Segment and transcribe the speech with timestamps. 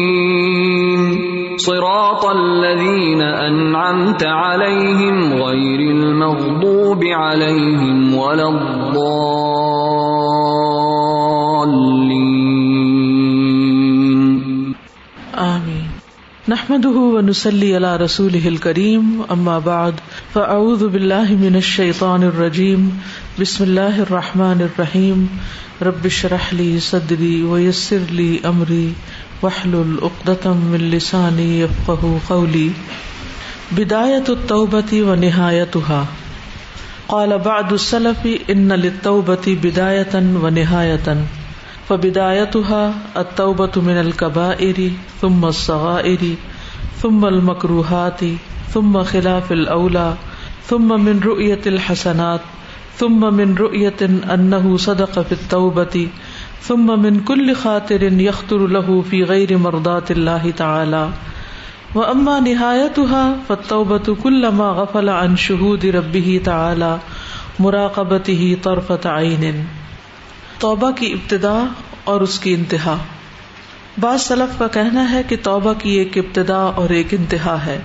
[1.61, 9.11] صراط الذين أنعمت عليهم غير المغضوب عليهم ولا الضالين.
[15.33, 15.81] آمین.
[16.47, 19.99] نحمده ونسلی علی رسوله الکریم اما بعد
[20.33, 22.89] فاعوذ باللہ من الشیطان الرجیم
[23.39, 25.25] بسم اللہ الرحمن الرحیم
[25.81, 28.87] رب اشرح لی صدری ویسر لی امری
[29.43, 32.69] وحلل عقدة من لسانی یفقه قولی
[33.75, 36.03] بدایت التوبة ونہایتها
[37.07, 41.17] قال بعد السلف ان للتوبتی للتوبة بداية ونهاية.
[41.89, 46.35] فبدايتها التوبة من الكبائر، ثم الصغائر،
[47.01, 48.19] ثم المكروهات،
[48.73, 50.13] ثم خلاف الأولى،
[50.65, 52.41] ثم من رؤية الحسنات،
[52.97, 56.07] ثم من رؤية أنه صدق في التوبة
[56.67, 61.07] ثم من كل خاطر يخطر له في غير مرضات الله تعالى.
[61.95, 66.95] وأما نهايتها فالتوبة كلما غفل عن شهود ربه تعالى
[67.59, 69.61] مراقبته طرفة عين.
[70.59, 71.65] توبہ کی ابتدا
[72.03, 72.97] اور اس کی انتہا.
[73.99, 77.79] بعض سلف کا کہنا ہے کہ توبہ کی ایک ابتدا اور ایک انتہا ہے.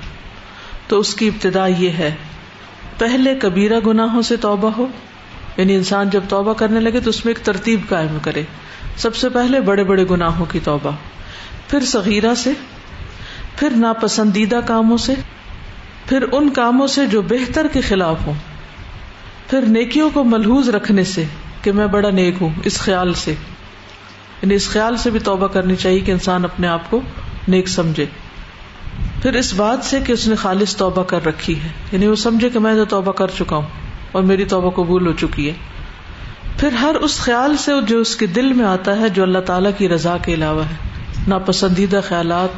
[0.88, 2.14] تو اس کی ابتدا یہ ہے.
[2.98, 4.86] پہلے کبیرہ گناہوں سے توبہ ہو
[5.56, 8.42] یعنی انسان جب توبہ کرنے لگے تو اس میں ایک ترتیب قائم کرے۔
[8.96, 10.90] سب سے پہلے بڑے بڑے گناہوں کی توبہ،
[11.68, 12.52] پھر صغیرہ سے،
[13.56, 15.14] پھر ناپسندیدہ کاموں سے،
[16.06, 18.34] پھر ان کاموں سے جو بہتر کے خلاف ہوں،
[19.50, 21.24] پھر نیکیوں کو ملحوظ رکھنے سے
[21.62, 23.30] کہ میں بڑا نیک ہوں اس خیال سے۔
[24.42, 27.00] یعنی اس خیال سے بھی توبہ کرنی چاہیے کہ انسان اپنے آپ کو
[27.48, 28.06] نیک سمجھے۔
[29.22, 32.50] پھر اس بات سے کہ اس نے خالص توبہ کر رکھی ہے۔ یعنی وہ سمجھے
[32.50, 33.85] کہ میں تو توبہ کر چکا ہوں۔
[34.16, 35.54] اور میری توبہ قبول ہو چکی ہے۔
[36.60, 39.70] پھر ہر اس خیال سے جو اس کے دل میں آتا ہے جو اللہ تعالیٰ
[39.78, 40.74] کی رضا کے علاوہ ہے۔
[41.28, 42.48] ناپسندیدہ خیالات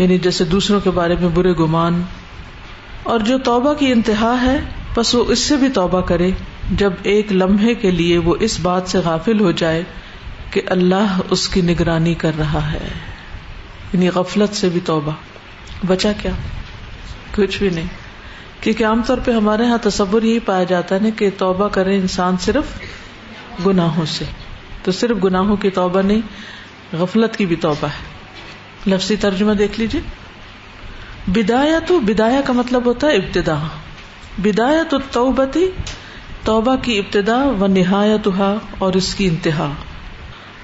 [0.00, 2.02] یعنی جیسے دوسروں کے بارے میں برے گمان۔
[3.02, 4.60] اور جو توبہ کی انتہا ہے
[4.96, 6.30] بس وہ اس سے بھی توبہ کرے۔
[6.70, 9.82] جب ایک لمحے کے لیے وہ اس بات سے غافل ہو جائے
[10.50, 12.88] کہ اللہ اس کی نگرانی کر رہا ہے۔
[13.92, 15.12] یعنی غفلت سے بھی توبہ۔
[15.86, 16.32] بچا کیا؟
[17.34, 18.01] کچھ بھی نہیں۔
[18.62, 21.96] کیونکہ عام طور پہ ہمارے یہاں تصور یہی پایا جاتا ہے نا کہ توبہ کرے
[21.96, 22.64] انسان صرف
[23.66, 24.24] گناہوں سے۔
[24.82, 26.20] تو صرف گناہوں کی توبہ نہیں،
[26.92, 28.12] غفلت کی بھی توبہ ہے۔
[28.90, 30.00] لفظی ترجمہ دیکھ لیجیے
[31.26, 33.54] بدایا تو بدایا کا مطلب ہوتا ہے ابتدا۔
[34.38, 35.70] بدایا تو توبتی
[36.44, 38.28] توبہ کی ابتدا و نہایت
[38.78, 39.72] اور اس کی انتہا۔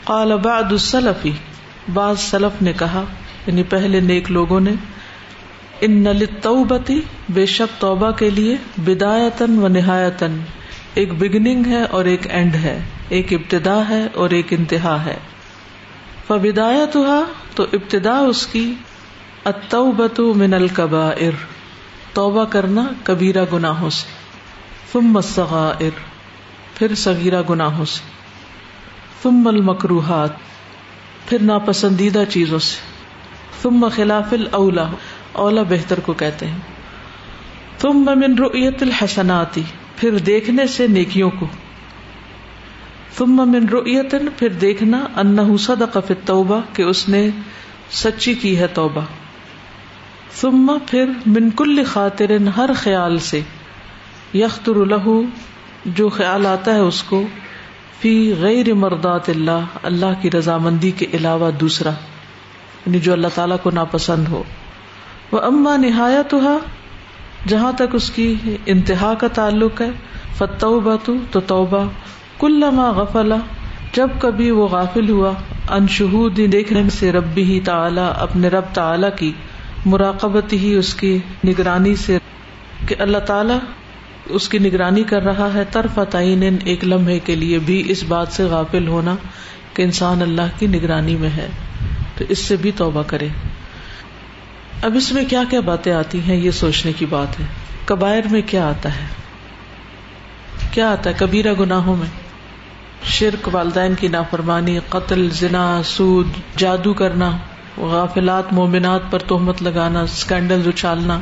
[0.05, 1.33] قال بعد السلفی
[1.95, 3.05] بعض سلف نے کہا
[3.47, 4.73] یعنی پہلے نیک لوگوں نے
[5.81, 10.41] ان للتوبتی بے شک توبہ کے لیے بدایتن و نہایتن
[10.95, 15.17] ایک بگننگ ہے اور ایک اینڈ ہے، ایک ابتدا ہے اور ایک انتہا ہے۔
[16.27, 16.97] فبدایت
[17.55, 18.75] تو ابتدا اس کی،
[19.45, 21.31] التوبۃ من الکبائر،
[22.13, 24.07] توبہ کرنا کبیرہ گناہوں سے۔
[24.93, 25.99] ثم الصغائر،
[26.75, 28.01] پھر صغیرہ گناہوں سے۔
[29.23, 30.31] ثم المکروہات،
[31.27, 32.77] پھر ناپسندیدہ چیزوں سے۔
[33.63, 34.85] ثم خلاف الاولا
[35.33, 36.59] اولا بہتر کو کہتے ہیں۔
[37.81, 39.63] ثم من رؤیت الحسناتی
[39.97, 41.47] پھر دیکھنے سے نیکیوں کو۔
[43.19, 47.29] ثم من رؤیت، پھر دیکھنا انہ صدق فی التوبہ، کہ اس نے
[47.91, 49.01] سچی کی ہے توبہ۔
[50.35, 53.41] ثم پھر من کل خاطر، ہر خیال سے
[54.35, 55.23] یختر لہو
[55.87, 57.23] جو خیال آتا ہے اس کو،
[58.01, 61.91] فی غیر مردات اللہ اللہ کی رضامندی کے علاوہ دوسرا
[62.87, 64.43] یعنی جو اللہ تعالیٰ کو ناپسند ہو۔
[65.33, 66.35] وہ اما نہایت
[67.49, 68.35] جہاں تک اس کی
[68.67, 69.91] انتہا کا تعلق ہے
[70.39, 71.85] فتوبہ تو توبہ،
[72.41, 73.37] کلما غفلا
[73.95, 75.33] جب کبھی وہ غافل ہوا
[75.71, 79.33] انشہود دیکھنے سے ربی ہی تعالی، اپنے رب تعالی کی
[79.87, 82.19] مراقبت ہی اس کی نگرانی سے،
[82.87, 83.55] کہ اللہ تعالی
[84.37, 88.33] اس کی نگرانی کر رہا ہے طرف تعین ایک لمحے کے لیے بھی اس بات
[88.33, 89.15] سے غافل ہونا،
[89.75, 91.49] کہ انسان اللہ کی نگرانی میں ہے،
[92.17, 93.29] تو اس سے بھی توبہ کرے۔
[94.83, 97.45] اب اس میں کیا کیا باتیں آتی ہیں یہ سوچنے کی بات ہے
[97.85, 99.07] کبائر میں کیا آتا ہے
[100.71, 102.07] کیا آتا ہے کبیرہ گناہوں میں
[103.05, 106.27] شرک والدین کی نافرمانی قتل زنا سود
[106.57, 107.37] جادو کرنا
[107.77, 111.21] غافلات مومنات پر تہمت لگانا اسکینڈل اچھالنا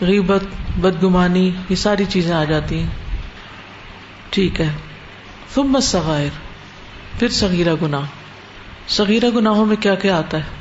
[0.00, 0.44] غیبت
[0.80, 2.86] بدگمانی یہ ساری چیزیں آ جاتی ہیں۔
[4.30, 4.68] ٹھیک ہے۔
[5.54, 6.30] ثم صغائر
[7.18, 8.04] پھر صغیرہ گناہ۔
[8.88, 10.57] صغیرہ گناہوں میں کیا کیا آتا ہے؟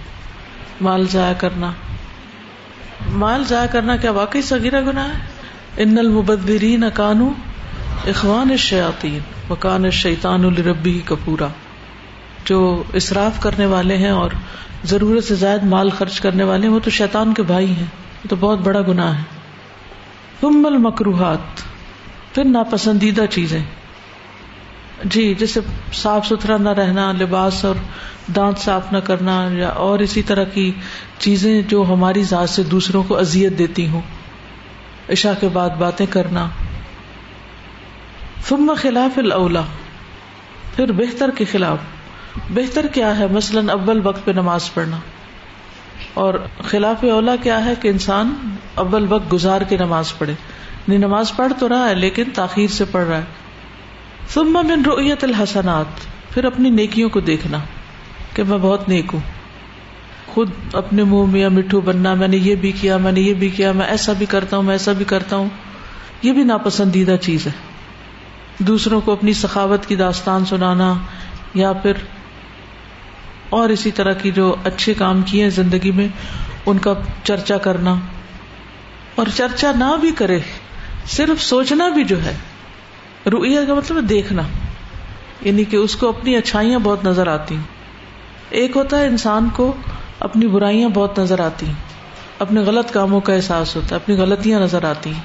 [0.82, 1.72] مال ضائع کرنا۔
[3.12, 5.38] مال ضائع کرنا کیا واقعی صغیرہ گناہ ہے؟
[5.78, 7.30] ان المبذرین کانو
[8.08, 9.20] اخوان الشیاطین
[9.50, 11.48] وکان الشیطان لربی کپورا
[12.46, 14.32] جو اسراف کرنے والے ہیں اور
[14.86, 17.86] ضرورت سے زائد مال خرچ کرنے والے ہیں، وہ تو شیطان کے بھائی ہیں۔
[18.30, 19.24] تو بہت بڑا گناہ ہے۔
[20.42, 21.62] ثم المکروہات،
[22.36, 23.64] پھر ناپسندیدہ چیزیں۔
[25.04, 25.60] جی جیسے
[25.94, 27.76] صاف ستھرا نہ رہنا، لباس اور
[28.36, 30.72] دانت صاف نہ کرنا یا اور اسی طرح کی
[31.20, 34.02] چیزیں جو ہماری ذات سے دوسروں کو اذیت دیتی ہوں۔
[35.10, 36.50] عشاء کے بعد باتیں کرنا۔
[38.48, 39.62] ثم خلاف الاولا
[40.76, 41.78] پھر بہتر کے خلاف۔
[42.50, 44.98] بہتر کیا ہے؟ مثلاً اول وقت پہ نماز پڑھنا۔
[46.14, 46.34] اور
[46.64, 50.34] خلاف اولا کیا ہے؟ کہ انسان اول وقت گزار کے نماز پڑھے۔
[50.88, 53.47] نہیں نماز پڑھ تو رہا ہے، لیکن تاخیر سے پڑھ رہا ہے۔
[54.34, 55.86] ثم من رؤیت الحسنات،
[56.34, 57.58] پھر اپنی نیکیوں کو دیکھنا
[58.34, 59.20] کہ میں بہت نیک ہوں۔
[60.26, 63.34] خود اپنے منہ میں یا مٹھو بننا، میں نے یہ بھی کیا، میں نے یہ
[63.34, 65.50] بھی کیا، میں ایسا بھی کرتا ہوں، میں ایسا بھی کرتا ہوں۔
[66.22, 67.52] یہ بھی ناپسندیدہ چیز ہے۔
[68.60, 70.94] دوسروں کو اپنی سخاوت کی داستان سنانا
[71.54, 71.94] یا پھر
[73.50, 76.08] اور اسی طرح کی جو اچھے کام کیے ہیں زندگی میں،
[76.66, 76.94] ان کا
[77.24, 77.96] چرچا کرنا۔
[79.16, 80.40] اور چرچا نہ بھی کرے،
[81.06, 82.36] صرف سوچنا بھی جو ہے
[83.26, 84.42] رویہ کا مطلب دیکھنا
[85.42, 87.64] یعنی کہ اس کو اپنی اچھائیاں بہت نظر آتی ہیں۔
[88.50, 89.74] ایک ہوتا ہے انسان کو
[90.20, 91.74] اپنی برائیاں بہت نظر آتی ہیں،
[92.40, 95.22] اپنے غلط کاموں کا احساس ہوتا ہے، اپنی غلطیاں نظر آتی ہیں۔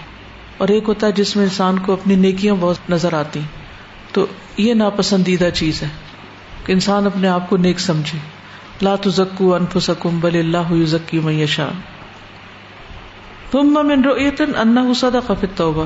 [0.58, 3.46] اور ایک ہوتا ہے جس میں انسان کو اپنی نیکیاں بہت نظر آتی ہیں۔
[4.12, 5.88] تو یہ ناپسندیدہ چیز ہے
[6.66, 8.18] کہ انسان اپنے آپ کو نیک سمجھے۔
[8.82, 11.68] لا تزکو انفسکم بل اللہ یزکی من یشاء۔
[13.52, 15.84] ثم من رؤیتن انہ صدق فی التوبہ۔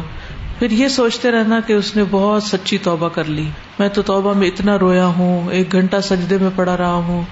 [0.59, 3.49] پھر یہ سوچتے رہنا کہ اس نے بہت سچی توبہ کر لی۔
[3.79, 7.23] میں تو توبہ میں اتنا رویا ہوں، ایک گھنٹہ سجدے میں پڑا رہا ہوں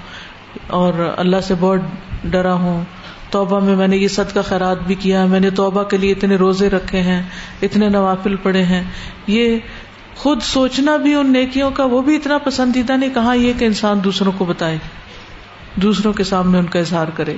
[0.67, 1.79] اور اللہ سے بہت
[2.25, 2.85] ڈرا ہوں۔
[3.31, 6.37] توبہ میں میں نے یہ صدقہ خیرات بھی کیا، میں نے توبہ کے لیے اتنے
[6.37, 7.23] روزے رکھے ہیں،
[7.63, 8.85] اتنے نوافل پڑے ہیں۔
[9.27, 9.59] یہ
[10.17, 14.05] خود سوچنا بھی ان نیکیوں کا، وہ بھی اتنا پسندیدہ نہیں کہا یہ کہ انسان
[14.05, 14.79] دوسروں کو بتائے،
[15.77, 17.37] دوسروں کے سامنے ان کا اظہار کرے۔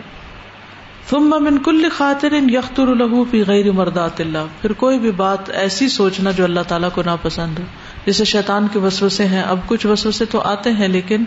[1.10, 5.88] ثم من کل خاطر یختر له فی غیر مردات اللہ۔ پھر کوئی بھی بات ایسی
[5.88, 7.64] سوچنا جو اللہ تعالیٰ کو ناپسند ہو۔
[8.06, 11.24] جیسے شیطان کے وسوسے ہیں، اب کچھ وسوسے تو آتے ہیں، لیکن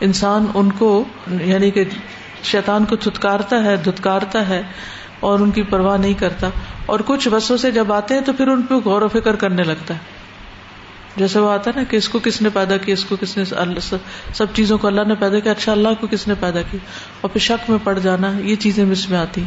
[0.00, 1.04] انسان ان کو
[1.40, 1.84] یعنی کہ
[2.42, 4.62] شیطان کو تھتکارتا ہے، دھتکارتا ہے
[5.20, 6.48] اور ان کی پرواہ نہیں کرتا۔
[6.86, 9.94] اور کچھ وسوسے جب آتے ہیں تو پھر ان پہ غور و فکر کرنے لگتا
[9.94, 10.19] ہے۔
[11.16, 13.36] جیسے وہ آتا ہے نا کہ اس کو کس نے پیدا کیا اس کو کس
[13.36, 13.44] نے
[14.34, 16.80] سب چیزوں کو اللہ نے پیدا کیا اچھا اللہ کو کس نے پیدا کیا
[17.20, 19.42] اور پھر شک میں پڑ جانا، یہ چیزیں مس میں آتی۔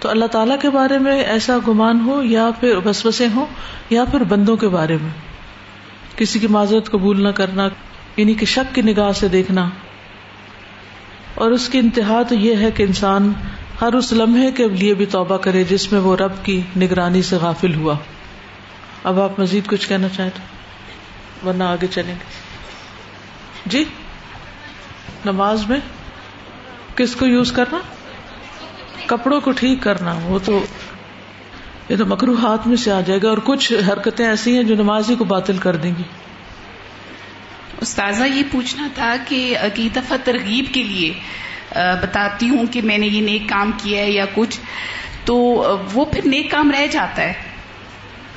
[0.00, 3.46] تو اللہ تعالیٰ کے بارے میں ایسا گمان ہو یا پھر وسوسے ہو
[3.90, 5.10] یا پھر بندوں کے بارے میں۔
[6.16, 7.68] کسی کی معذرت قبول نہ کرنا
[8.16, 9.70] یعنی کہ شک کی نگاہ سے دیکھنا۔
[11.34, 13.32] اور اس کی انتہا تو یہ ہے کہ انسان
[13.80, 17.36] ہر اس لمحے کے لیے بھی توبہ کرے جس میں وہ رب کی نگرانی سے
[17.36, 17.94] غافل ہوا۔
[19.04, 20.55] اب آپ مزید کچھ کہنا چاہتے
[21.44, 22.24] ورنہ آگے چلیں گے۔
[23.66, 23.84] جی؟
[25.24, 25.80] نماز میں
[26.96, 27.78] کس کو یوز کرنا؟
[29.06, 30.64] کپڑوں کو ٹھیک کرنا، وہ تو
[31.88, 34.74] یہ تو مکرو ہاتھ میں سے آ جائے گا اور کچھ حرکتیں ایسی ہیں جو
[34.74, 36.02] نماز ہی کو باطل کر دیں گی۔
[37.80, 41.12] استاذہ، یہ پوچھنا تھا کہ کی دفعہ ترغیب کے لیے
[41.74, 44.60] بتاتی ہوں کہ میں نے یہ نیک کام کیا ہے یا کچھ،
[45.24, 45.36] تو
[45.92, 47.32] وہ پھر نیک کام رہ جاتا ہے۔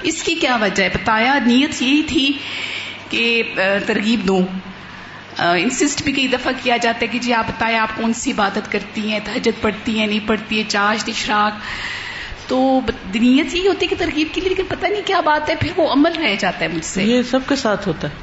[0.02, 2.32] اس کی کیا وجہ ہے؟ بتایا، نیت یہی تھی
[3.10, 3.44] کہ
[3.86, 4.42] ترغیب دوں۔
[5.40, 8.72] انسسٹ بھی کئی دفعہ کیا جاتا ہے کہ جی آپ بتائیں آپ کون سی عبادت
[8.72, 11.54] کرتی ہیں، تہجد پڑھتی ہیں، نہیں پڑھتی ہے چاش اشراق
[12.48, 12.80] تو
[13.16, 15.72] نیت یہی ہوتی ہے کہ ترغیب کے لیے، لیکن پتہ نہیں کیا بات ہے، پھر
[15.78, 18.14] وہ عمل رہ جاتا ہے مجھ سے۔ یہ سب کے ساتھ ہوتا ہے۔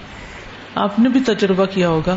[0.74, 2.16] آپ نے بھی تجربہ کیا ہوگا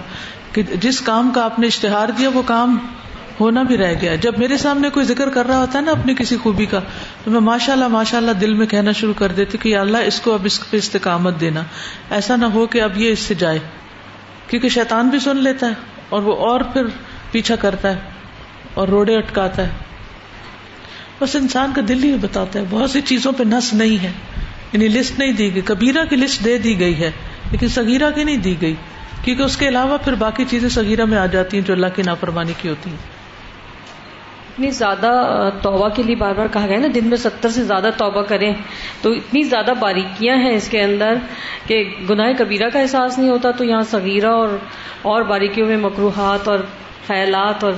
[0.54, 2.78] کہ جس کام کا آپ نے اشتہار دیا، وہ کام
[3.40, 6.14] ہونا بھی رہ گیا۔ جب میرے سامنے کوئی ذکر کر رہا ہوتا ہے نا اپنی
[6.18, 6.80] کسی خوبی کا،
[7.24, 10.22] تو میں ماشاء اللہ ماشاء اللہ دل میں کہنا شروع کر دیتی کہ اللہ اس
[10.22, 11.62] کو اب اس پہ استقامت دینا۔
[12.10, 13.60] ایسا نہ ہو کہ اب یہ اس سے جائے۔
[14.48, 15.74] کیونکہ شیطان بھی سن لیتا ہے
[16.10, 16.82] اور وہ اور پھر
[17.32, 18.00] پیچھا کرتا ہے
[18.74, 19.70] اور روڑے اٹکاتا ہے۔
[21.22, 24.12] بس انسان کا دل ہی بتاتا ہے، بہت سی چیزوں پہ نس نہیں ہے۔
[24.74, 27.12] یعنی لسٹ نہیں دی گئی، کبیرہ کی لسٹ دے دی گئی ہے،
[27.52, 28.76] لیکن سگیرہ کی نہیں دی گئی۔
[29.24, 32.02] کیونکہ اس کے علاوہ پھر باقی چیزیں سگیرہ میں آ جاتی ہیں جو اللہ کی
[32.02, 33.19] نافرمانی کی ہوتی ہیں۔
[34.60, 35.12] اتنی زیادہ
[35.62, 38.54] توبہ کے لیے بار بار کہا گیا نا دن میں ستر سے زیادہ توبہ کریں۔
[39.02, 41.14] تو اتنی زیادہ باریکیاں ہیں اس کے اندر
[41.68, 44.50] کہ گناہ کبیرہ کا احساس نہیں ہوتا تو یہاں صغیرہ اور
[45.02, 46.60] اور باریکیوں میں مقروحات اور
[47.08, 47.74] خیالات اور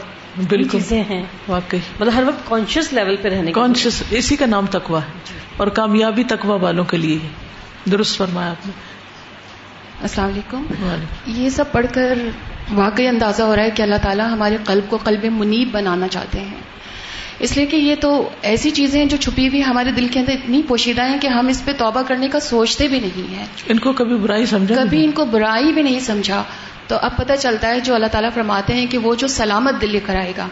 [0.50, 4.65] بالکل۔ چیزیں ہیں۔ واقعی۔ مطلب ہر وقت کانشیس لیول پہ رہنے کانشیس اسی کا نام
[4.65, 5.11] تکوا ہے۔
[5.57, 7.27] اور کامیابی تکوا والوں کے لیے ہے۔
[7.91, 8.71] درست فرمایا آپ نے۔
[10.01, 10.63] السلام علیکم۔
[11.25, 12.17] یہ سب پڑھ کر
[12.74, 16.39] واقعی اندازہ ہو رہا ہے کہ اللہ تعالیٰ ہمارے قلب کو قلب منیب بنانا چاہتے
[16.39, 16.72] ہیں۔
[17.39, 20.32] اس لیے کہ یہ تو ایسی چیزیں ہیں جو چھپی ہوئی ہمارے دل کے اندر
[20.32, 23.80] اتنی پوشیدہ ہیں کہ ہم اس پہ توبہ کرنے کا سوچتے بھی نہیں ہیں۔ ان
[23.80, 26.44] کو کبھی برائی سمجھا کبھی؟ ان کو برائی بھی نہیں سمجھا۔
[26.88, 29.89] تو اب پتہ چلتا ہے جو اللہ تعالیٰ فرماتے ہیں کہ وہ جو سلامت دل
[29.89, 30.48] لے کر آئے گا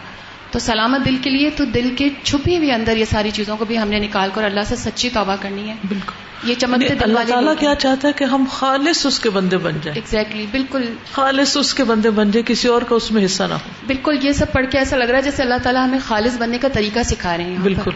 [0.50, 3.64] تو سلامت دل کے لیے تو دل کے چھپی ہوئی اندر یہ ساری چیزوں کو
[3.64, 6.98] بھی ہم نے نکال کر اللہ سے سچی توبہ کرنی ہے۔ بالکل۔ یہ چمکتے یعنی
[6.98, 10.46] دل اللہ تعالیٰ کیا چاہتا ہے کہ ہم خالص اس کے بندے بن جائیں۔ ایگزیکٹلی
[10.50, 13.58] بالکل۔ خالص اس کے بندے بن جائیں کسی اور کا اس میں حصہ نہ ہو۔
[13.86, 16.58] بالکل یہ سب پڑھ کے ایسا لگ رہا ہے جیسے اللہ تعالیٰ ہمیں خالص بننے
[16.58, 17.90] کا طریقہ سکھا رہے ہیں۔ بالکل۔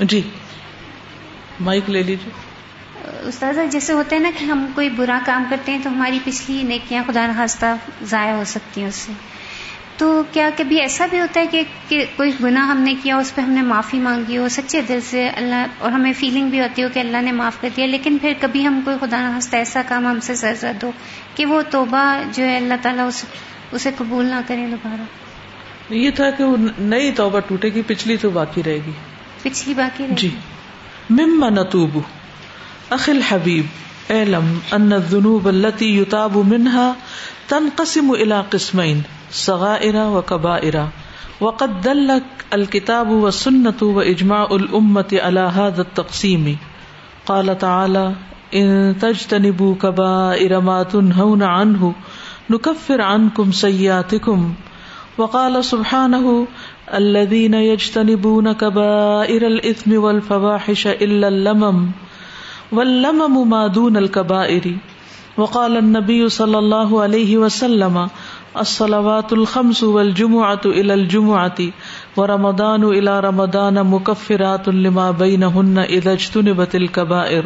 [0.00, 0.22] جی۔
[1.60, 2.30] مائک لے لیجیے
[3.28, 6.62] استاذ جیسے ہوتا ہے نا کہ ہم کوئی برا کام کرتے ہیں تو ہماری پچھلی
[6.62, 9.12] نیکیاں خدا نخواستہ ضائع ہو سکتی ہیں اس سے۔
[10.00, 13.34] تو کیا کبھی ایسا بھی ہوتا ہے کہ, کہ کوئی گناہ ہم نے کیا اس
[13.34, 16.82] پہ ہم نے معافی مانگی ہو سچے دل سے اللہ اور ہمیں فیلنگ بھی ہوتی
[16.82, 19.82] ہو کہ اللہ نے معاف کر دیا لیکن پھر کبھی ہم کوئی خدا نخواستہ ایسا
[19.88, 20.90] کام ہم سے سرزد ہو
[21.34, 23.24] کہ وہ توبہ جو ہے اللہ تعالیٰ اس
[23.72, 25.02] اسے قبول نہ کریں دوبارہ.
[25.90, 28.92] یہ تھا کہ وہ نئی توبہ ٹوٹے گی پچھلی تو باقی رہے گی.
[29.42, 30.34] پچھلی باقی رہ جی.
[31.10, 31.98] مما نتوب.
[32.90, 33.64] اخي الحبيب
[34.10, 36.92] اعلم ان الذنوب التي يتاب منها
[37.48, 40.88] تنقسم الى قسمين سغا ارا و صغائر وكبائر
[41.40, 42.22] وقد دل
[42.52, 46.58] الكتاب والسنة واجماع الامة على هذا التقسيم
[47.26, 48.14] قال تعالى
[48.54, 51.94] ان تجتنبوا كبائر ما تنهون عنه
[52.50, 54.54] نكفر عنكم سيئاتكم
[55.18, 56.46] وقال سبحانه
[56.94, 61.90] الذين يجتنبون كبائر الاثم والفواحش الا اللمم
[62.72, 64.76] واللمم ما دون الكبائر
[65.36, 68.08] وقال النبي صلى الله عليه وسلم
[68.56, 71.58] الصلوات الخمس والجمعة إلى الجمعة
[72.16, 77.44] ورمضان إلى رمضان مكفرات لما بينهن إذا اجتنبت الكبائر.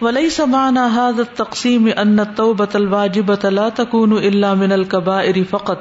[0.00, 5.78] وليس معنى هذا التقسيم أن التوبة الواجبة لا تكون إلا من الكبائر فقط،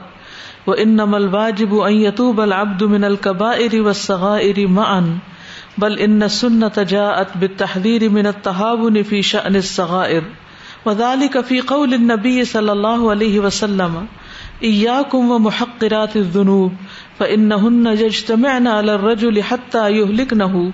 [0.68, 5.18] وإنما الواجب أن يتوب العبد من الكبائر والصغائر معا،
[5.77, 10.24] بل ان السنة جاءت بالتحذير من التهاون في شأن الصغائر.
[10.86, 14.08] وذلك في قول النبي صلى الله عليه وسلم
[14.64, 16.74] إياكم ومحقرات الذنوب
[17.20, 20.72] فإنهن يجتمعن على الرجل حتى يهلكنه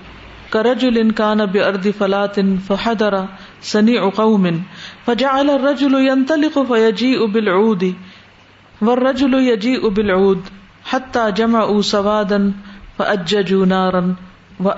[0.54, 3.26] كرجل كان بأرض فلاة فحضر
[3.62, 4.64] سنيع قوم
[5.06, 7.94] فجعل الرجل ينطلق فيجيء بالعود
[8.82, 10.42] والرجل يجيء بالعود
[10.86, 12.54] حتى جمعوا سوادا
[12.98, 14.16] فأججوا نارا
[14.60, 14.70] و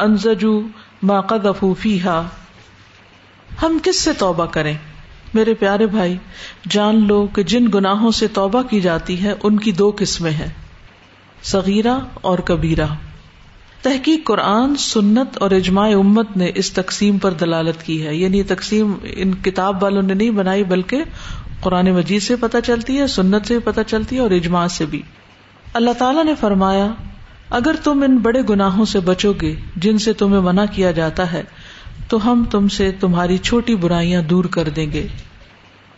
[1.01, 2.23] ما قذفوا فيها.
[3.63, 4.73] ہم کس سے توبہ کریں؟
[5.33, 6.17] میرے پیارے بھائی،
[6.69, 10.49] جان لو کہ جن گناہوں سے توبہ کی جاتی ہے، ان کی دو قسمیں ہیں۔
[11.43, 12.85] صغیرہ اور کبیرہ۔
[13.81, 18.93] تحقیق قرآن، سنت اور اجماع امت نے اس تقسیم پر دلالت کی ہے۔ یعنی تقسیم
[19.03, 21.03] ان کتاب والوں نے نہیں بنائی، بلکہ
[21.59, 24.85] قرآن مجید سے پتہ چلتی ہے، سنت سے بھی پتہ چلتی ہے اور اجماع سے
[24.85, 25.01] بھی۔
[25.73, 26.87] اللہ تعالیٰ نے فرمایا،
[27.49, 31.43] اگر تم ان بڑے گناہوں سے بچو گے، جن سے تمہیں منع کیا جاتا ہے
[32.07, 35.07] تو ہم تم سے تمہاری چھوٹی برائیاں دور کر دیں گے۔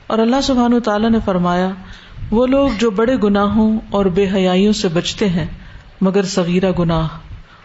[0.07, 1.69] اور اللہ سبحان تعالیٰ نے فرمایا،
[2.31, 5.45] وہ لوگ جو بڑے گناہوں اور بے حیائیوں سے بچتے ہیں،
[6.01, 7.07] مگر صغیرہ گناہ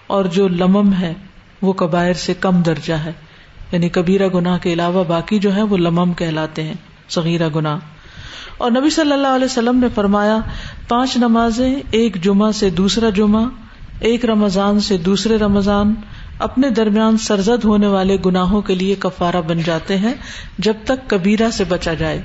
[0.06, 1.14] اور جو لمم ہے،
[1.62, 3.12] وہ کبائر سے کم درجہ ہے۔
[3.72, 6.74] یعنی کبیرہ گناہ کے علاوہ باقی جو ہے وہ لمم کہلاتے ہیں،
[7.08, 7.78] صغیرہ گناہ۔
[8.58, 10.38] اور نبی صلی اللہ علیہ وسلم نے فرمایا،
[10.88, 13.44] پانچ نمازیں، ایک جمعہ سے دوسرا جمعہ،
[14.00, 15.94] ایک رمضان سے دوسرے رمضان
[16.40, 20.14] اپنے درمیان سرزد ہونے والے گناہوں کے لیے کفارہ بن جاتے ہیں
[20.58, 22.22] جب تک کبیرہ سے بچا جائے۔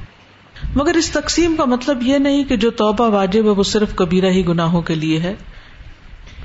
[0.75, 4.29] مگر اس تقسیم کا مطلب یہ نہیں کہ جو توبہ واجب ہے وہ صرف کبیرہ
[4.29, 5.33] ہی گناہوں کے لیے ہے۔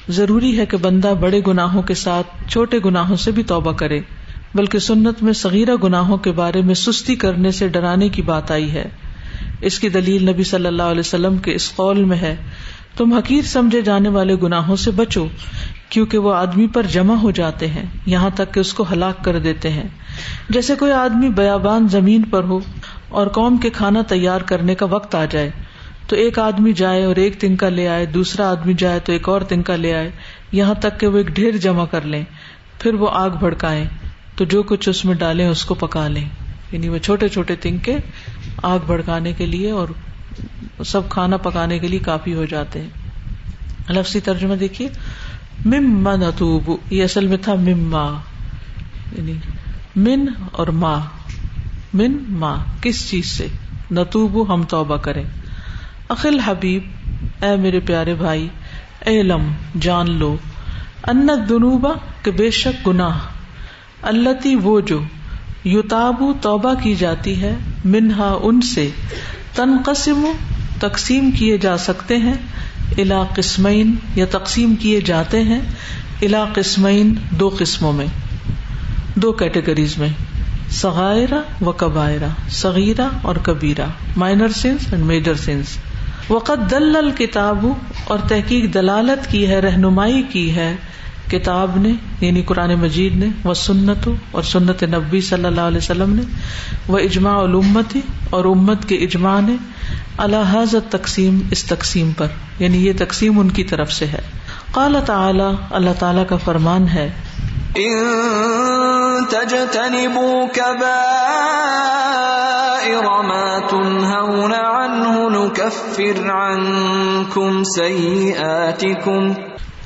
[0.08, 4.00] ضروری ہے کہ بندہ بڑے گناہوں کے ساتھ چھوٹے گناہوں سے بھی توبہ کرے،
[4.54, 8.70] بلکہ سنت میں صغیرہ گناہوں کے بارے میں سستی کرنے سے ڈرانے کی بات آئی
[8.70, 8.88] ہے۔
[9.60, 12.36] اس کی دلیل نبی صلی اللہ علیہ وسلم کے اس قول میں ہے
[12.96, 15.26] تم حقیر سمجھے جانے والے گناہوں سے بچو،
[15.88, 19.38] کیونکہ وہ آدمی پر جمع ہو جاتے ہیں، یہاں تک کہ اس کو ہلاک کر
[19.38, 19.88] دیتے ہیں۔
[20.48, 22.60] جیسے کوئی آدمی بیابان زمین پر ہو
[23.08, 25.50] اور قوم کے کھانا تیار کرنے کا وقت آ جائے،
[26.06, 29.40] تو ایک آدمی جائے اور ایک تنکا لے آئے، دوسرا آدمی جائے تو ایک اور
[29.40, 30.10] تنکا لے آئے،
[30.52, 32.24] یہاں تک کہ وہ ایک ڈھیر جمع کر لیں،
[32.78, 33.84] پھر وہ آگ بھڑکائیں،
[34.36, 36.28] تو جو کچھ اس میں ڈالیں اس کو پکا لیں۔
[36.72, 37.96] یعنی وہ چھوٹے چھوٹے تنکے
[38.62, 39.88] آگ بھڑکانے کے لیے اور
[40.84, 42.88] سب کھانا پکانے کے لیے کافی ہو جاتے ہیں۔
[43.88, 44.88] لفظی ترجمہ دیکھیے۔
[45.64, 48.20] مما نتوب یہ اصل میں تھا مما
[49.18, 49.32] یعنی
[49.96, 51.00] من اور ماں
[51.94, 53.46] من ماں کس چیز سے؟
[53.90, 55.24] نتوب ہم توبہ کریں۔
[56.08, 56.82] اخل حبیب،
[57.44, 58.48] اے میرے پیارے بھائی
[59.06, 60.36] اے لم جان لو۔
[61.08, 63.18] ان دنوبا کہ بے شک گناہ۔
[64.02, 65.00] اللہ وہ جو
[65.64, 68.90] یوتابو توبہ کی جاتی ہے، منہا، ان سے۔
[69.54, 70.26] تنقسم،
[70.80, 72.34] تقسیم کیے جا سکتے ہیں
[72.98, 75.60] الا قسمین، یا تقسیم کیے جاتے ہیں
[76.22, 78.06] الا قسمین دو قسموں میں،
[79.14, 80.08] دو کیٹیگریز میں
[80.70, 85.76] سغائرہ و کبائرہ، صغیرہ اور کبیرہ minor sins and major sins
[86.30, 87.66] وقت دل الکتاب،
[88.04, 90.74] اور تحقیق دلالت کی ہے، رہنمائی کی ہے
[91.30, 96.12] کتاب نے یعنی قرآن مجید نے وہ سنت اور سنت نبی صلی اللہ علیہ وسلم
[96.12, 96.22] نے
[96.88, 97.96] وہ اجماع علومت
[98.30, 99.56] اور امت کے اجماع نے
[100.18, 102.26] اللہ حضرت تقسیم اس تقسیم پر
[102.58, 104.18] یعنی یہ تقسیم ان کی طرف سے ہے۔
[104.72, 107.10] قال تعالی، اللہ تعالی کا فرمان ہے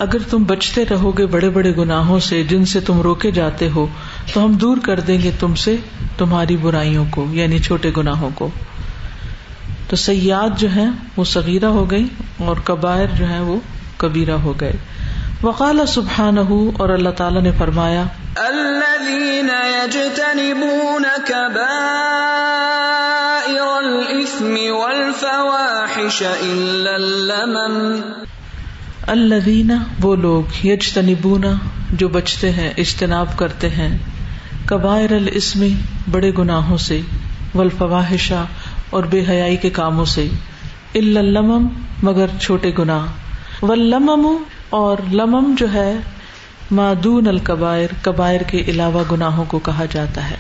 [0.05, 3.87] اگر تم بچتے رہو گے بڑے بڑے گناہوں سے، جن سے تم روکے جاتے ہو،
[4.35, 5.77] تو ہم دور کر دیں گے تم سے
[6.19, 8.51] تمہاری برائیوں کو یعنی چھوٹے گناہوں کو۔
[9.89, 12.07] تو سیاد جو ہے وہ سغیرہ ہو گئی
[12.39, 13.57] اور کبائر جو ہے وہ
[13.97, 14.73] کبیرہ ہو گئے۔
[15.43, 16.39] وقال سبحان
[16.79, 18.05] اور اللہ تعالیٰ نے فرمایا
[29.07, 31.53] الدینہ وہ لوگ، یجتنبونا،
[31.93, 33.99] جو بچتے ہیں، اجتناب کرتے ہیں۔
[34.67, 35.75] کبائر الاسمی
[36.11, 37.01] بڑے گناہوں سے۔
[37.55, 38.45] ولفواہشا
[38.91, 40.29] اور بے حیائی کے کاموں سے۔
[40.95, 41.69] الم
[42.03, 43.07] مگر چھوٹے گناہ۔
[43.65, 44.37] و لمم
[44.71, 45.97] اور لمم جو ہے
[46.71, 50.37] مادون القبائر کبائر کے علاوہ گناہوں کو کہا جاتا ہے۔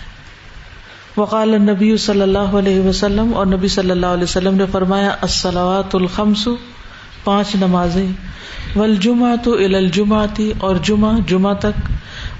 [1.16, 5.94] وقال نبی صلی اللہ علیہ وسلم، اور نبی صلی اللہ علیہ وسلم نے فرمایا السلاوات
[5.94, 6.48] الخمس
[7.24, 8.06] پانچ نمازیں۔
[8.76, 11.92] ولجما تو الجماتی اور جمعہ جمعہ تک۔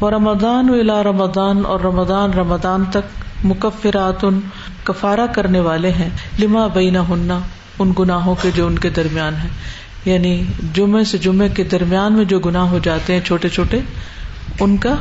[0.03, 4.25] و رمضان الا رمضان اور رمضان رمضان تک مکفرات
[4.85, 7.38] کفارا کرنے والے ہیں۔ لما بینا ہننا
[7.79, 9.49] ان گناہوں کے جو ان کے درمیان ہے
[10.05, 10.44] یعنی
[10.75, 13.81] جمعے سے جمعے کے درمیان میں جو گناہ ہو جاتے ہیں چھوٹے چھوٹے،
[14.61, 14.94] ان کا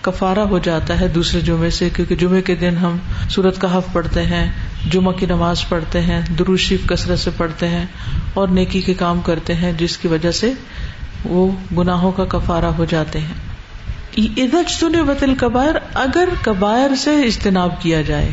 [0.00, 2.96] کفارا ہو جاتا ہے دوسرے جمعے سے۔ کیونکہ جمعے کے دن ہم
[3.28, 4.52] سورت کا حف پڑھتے ہیں۔
[4.90, 7.86] جمعہ کی نماز پڑھتے ہیں دروشیف کثرت سے پڑھتے ہیں
[8.34, 10.52] اور نیکی کے کام کرتے ہیں، جس کی وجہ سے
[11.24, 13.50] وہ گناہوں کا کفارا ہو جاتے ہیں۔
[15.02, 18.30] بطل کبائر اگر کبائر سے اجتناب کیا جائے،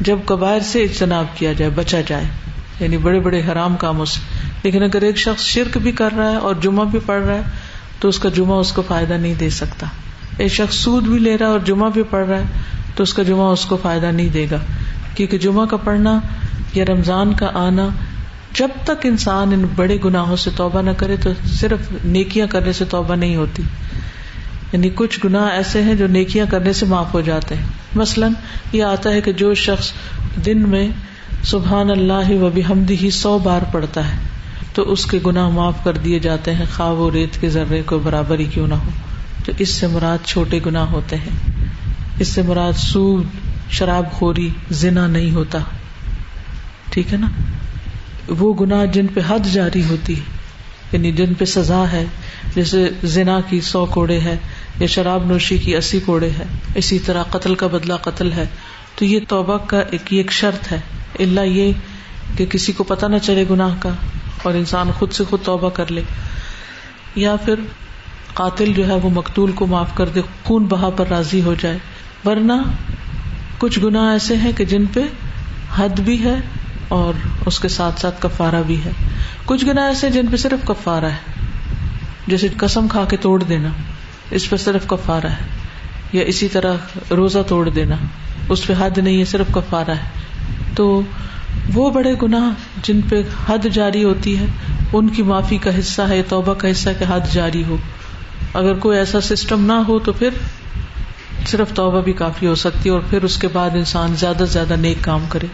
[0.00, 2.24] جب کبائر سے اجتناب کیا جائے، بچا جائے
[2.80, 4.20] یعنی بڑے بڑے حرام کاموں سے۔
[4.62, 7.42] لیکن اگر ایک شخص شرک بھی کر رہا ہے اور جمعہ بھی پڑھ رہا ہے،
[8.00, 9.86] تو اس کا جمعہ اس کو فائدہ نہیں دے سکتا۔
[10.36, 12.44] ایک شخص سود بھی لے رہا ہے اور جمعہ بھی پڑھ رہا ہے،
[12.94, 14.58] تو اس کا جمعہ اس کو فائدہ نہیں دے گا۔
[15.16, 16.20] کیونکہ جمعہ کا پڑھنا
[16.74, 17.88] یا رمضان کا آنا،
[18.54, 22.84] جب تک انسان ان بڑے گناہوں سے توبہ نہ کرے تو صرف نیکیاں کرنے سے
[22.84, 23.62] توبہ نہیں ہوتی۔
[24.72, 28.32] یعنی کچھ گناہ ایسے ہیں جو نیکیاں کرنے سے معاف ہو جاتے ہیں۔ مثلاً
[28.72, 29.92] یہ آتا ہے کہ جو شخص
[30.46, 30.88] دن میں
[31.42, 34.18] سبحان اللہ و بحمدی ہی سو بار پڑتا ہے،
[34.74, 37.98] تو اس کے گناہ معاف کر دیے جاتے ہیں۔ خواب و ریت کے ذرے کو
[37.98, 38.90] برابر ہی کیوں نہ ہو؟
[39.44, 41.62] تو اس سے مراد چھوٹے گناہ ہوتے ہیں۔
[42.18, 43.24] اس سے مراد سود
[43.70, 45.58] شراب خوری، زنا نہیں ہوتا۔
[46.90, 47.28] ٹھیک ہے نا؟
[48.28, 50.36] وہ گناہ جن پہ حد جاری ہوتی ہے
[50.92, 52.04] یعنی جن پہ سزا ہے،
[52.54, 54.36] جیسے زنا کی سو کوڑے ہے
[54.80, 58.44] یا شراب نوشی کی اسی کوڑے ہے اسی طرح قتل کا بدلہ قتل ہے۔
[58.94, 60.80] تو یہ توبہ کا ایک ایک شرط ہے۔
[61.18, 61.72] اللہ یہ
[62.36, 63.90] کہ کسی کو پتہ نہ چلے گناہ کا
[64.42, 66.02] اور انسان خود سے خود توبہ کر لے۔
[67.14, 67.54] یا پھر
[68.34, 71.78] قاتل جو ہے وہ مقتول کو معاف کر دے، خون بہا پر راضی ہو جائے۔
[72.24, 72.52] ورنہ
[73.58, 75.00] کچھ گناہ ایسے ہیں کہ جن پہ
[75.76, 76.34] حد بھی ہے
[76.88, 77.12] اور
[77.46, 78.90] اس کے ساتھ ساتھ کفارہ بھی ہے۔
[79.44, 81.46] کچھ گنا ایسے جن پہ صرف کفارہ ہے۔
[82.26, 83.68] جیسے قسم کھا کے توڑ دینا،
[84.30, 85.44] اس پہ صرف کفارہ ہے۔
[86.12, 86.74] یا اسی طرح
[87.10, 87.96] روزہ توڑ دینا،
[88.48, 90.20] اس پہ حد نہیں ہے، صرف کفارہ ہے۔
[90.74, 91.02] تو
[91.74, 92.50] وہ بڑے گناہ
[92.82, 94.46] جن پہ حد جاری ہوتی ہے،
[94.92, 97.76] ان کی معافی کا حصہ ہے توبہ کا حصہ کہ حد جاری ہو۔
[98.54, 100.28] اگر کوئی ایسا سسٹم نہ ہو تو پھر
[101.46, 104.52] صرف توبہ بھی کافی ہو سکتی ہے اور پھر اس کے بعد انسان زیادہ سے
[104.52, 105.46] زیادہ نیک کام کرے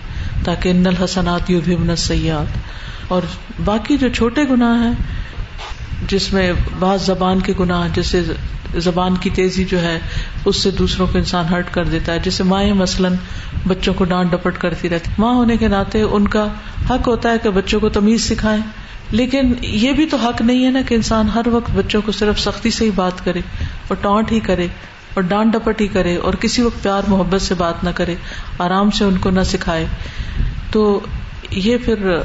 [0.44, 3.22] تاکہ ان الحسنات یو بھی سیاحت اور
[3.64, 4.92] باقی جو چھوٹے گناہ ہیں،
[6.08, 8.22] جس میں بعض زبان کے گناہ جیسے
[8.76, 9.98] زبان کی تیزی جو ہے،
[10.44, 13.14] اس سے دوسروں کو انسان ہرٹ کر دیتا ہے جیسے مائیں مثلاً
[13.66, 16.46] بچوں کو ڈانٹ ڈپٹ کرتی رہتی ماں ہونے کے ناطے ان کا
[16.90, 18.62] حق ہوتا ہے کہ بچوں کو تمیز سکھائیں،
[19.10, 22.40] لیکن یہ بھی تو حق نہیں ہے نا کہ انسان ہر وقت بچوں کو صرف
[22.40, 23.40] سختی سے ہی بات کرے
[23.88, 24.66] اور ٹانٹ ہی کرے۔
[25.14, 28.14] اور ڈانٹ ڈپٹ ہی کرے اور کسی وقت پیار محبت سے بات نہ کرے،
[28.58, 29.86] آرام سے ان کو نہ سکھائے۔
[30.70, 31.00] تو
[31.50, 32.18] یہ پھر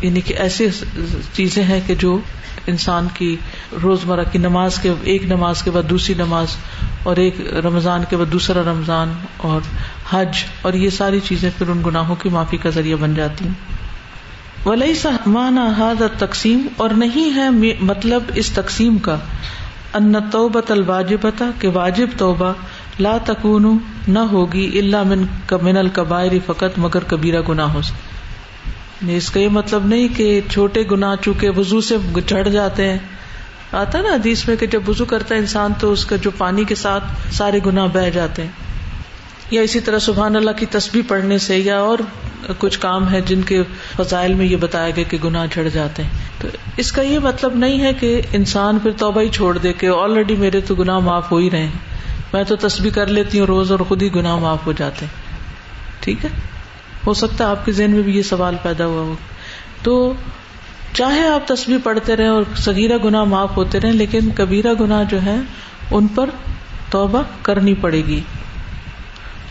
[0.00, 0.68] یعنی کہ ایسی
[1.32, 2.18] چیزیں ہیں کہ جو
[2.66, 3.36] انسان کی
[3.82, 6.46] روزمرہ کی نماز کے، ایک نماز کے بعد دوسری نماز
[7.02, 9.60] اور ایک رمضان کے بعد دوسرا رمضان اور
[10.10, 13.54] حج اور یہ ساری چیزیں پھر ان گناہوں کی معافی کا ذریعہ بن جاتی ہیں۔
[14.68, 19.16] ولی سہمانہ حاد تقسیم اور نہیں ہے مطلب اس تقسیم کا۔
[19.96, 22.52] ان توبت الواجبتا کہ واجب توبہ
[23.00, 23.78] لا تکون
[24.08, 25.24] نہ ہوگی اللہ من
[25.62, 27.92] من القبائر فقط مگر کبیرہ گناہوں سے۔
[29.02, 32.98] یعنی اس کا یہ مطلب نہیں کہ چھوٹے گنا چونکہ وزو سے چڑھ جاتے ہیں۔
[33.72, 36.64] آتا نا حدیث میں کہ جب وزو کرتا ہے انسان تو اس کا جو پانی
[36.64, 38.65] کے ساتھ سارے گناہ بہ جاتے ہیں۔
[39.50, 41.98] یا اسی طرح سبحان اللہ کی تسبیح پڑھنے سے یا اور
[42.58, 43.62] کچھ کام ہے جن کے
[43.96, 47.56] فضائل میں یہ بتایا گیا کہ گناہ جھڑ جاتے ہیں۔ تو اس کا یہ مطلب
[47.56, 51.32] نہیں ہے کہ انسان پھر توبہ ہی چھوڑ دے کہ آلریڈی میرے تو گناہ معاف
[51.32, 51.78] ہو ہی رہے ہیں۔
[52.32, 55.38] میں تو تسبیح کر لیتی ہوں روز اور خود ہی گناہ معاف ہو جاتے ہیں۔
[56.00, 56.30] ٹھیک ہے؟
[57.06, 59.14] ہو سکتا ہے آپ کے ذہن میں بھی یہ سوال پیدا ہوا ہو۔
[59.82, 60.12] تو
[60.92, 65.22] چاہے آپ تصویر پڑھتے رہے اور سگیرہ گنا معاف ہوتے رہے لیکن کبیرہ گنا جو
[65.22, 65.36] ہے
[65.90, 66.30] ان پر
[66.90, 68.20] توبہ کرنی پڑے گی۔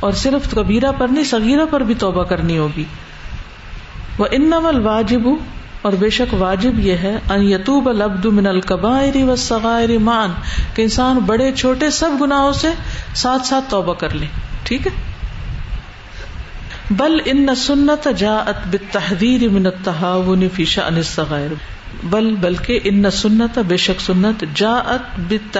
[0.05, 2.83] اور صرف کبیرہ پر نہیں سگیرہ پر بھی توبہ کرنی ہوگی۔
[4.17, 5.27] وہ ان واجب
[5.81, 10.31] اور بے شک واجب یہ ہے ان یتوب العبد من القبائر و سغائر مان
[10.73, 12.67] کہ انسان بڑے، چھوٹے سب گناہوں سے
[13.15, 14.25] ساتھ ساتھ توبہ کر لے۔
[14.63, 14.91] ٹھیک ہے؟
[16.91, 19.89] بل ان سنت جا ات بحدیر منت
[20.53, 21.53] فی شأن الصغائر۔
[22.03, 25.57] بل، بلکہ ان سنت بے شک سنت جا ات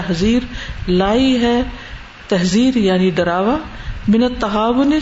[0.87, 1.61] لائی ہے
[2.27, 3.57] تحذیر یعنی ڈراوا۔
[4.07, 4.93] منت تحاون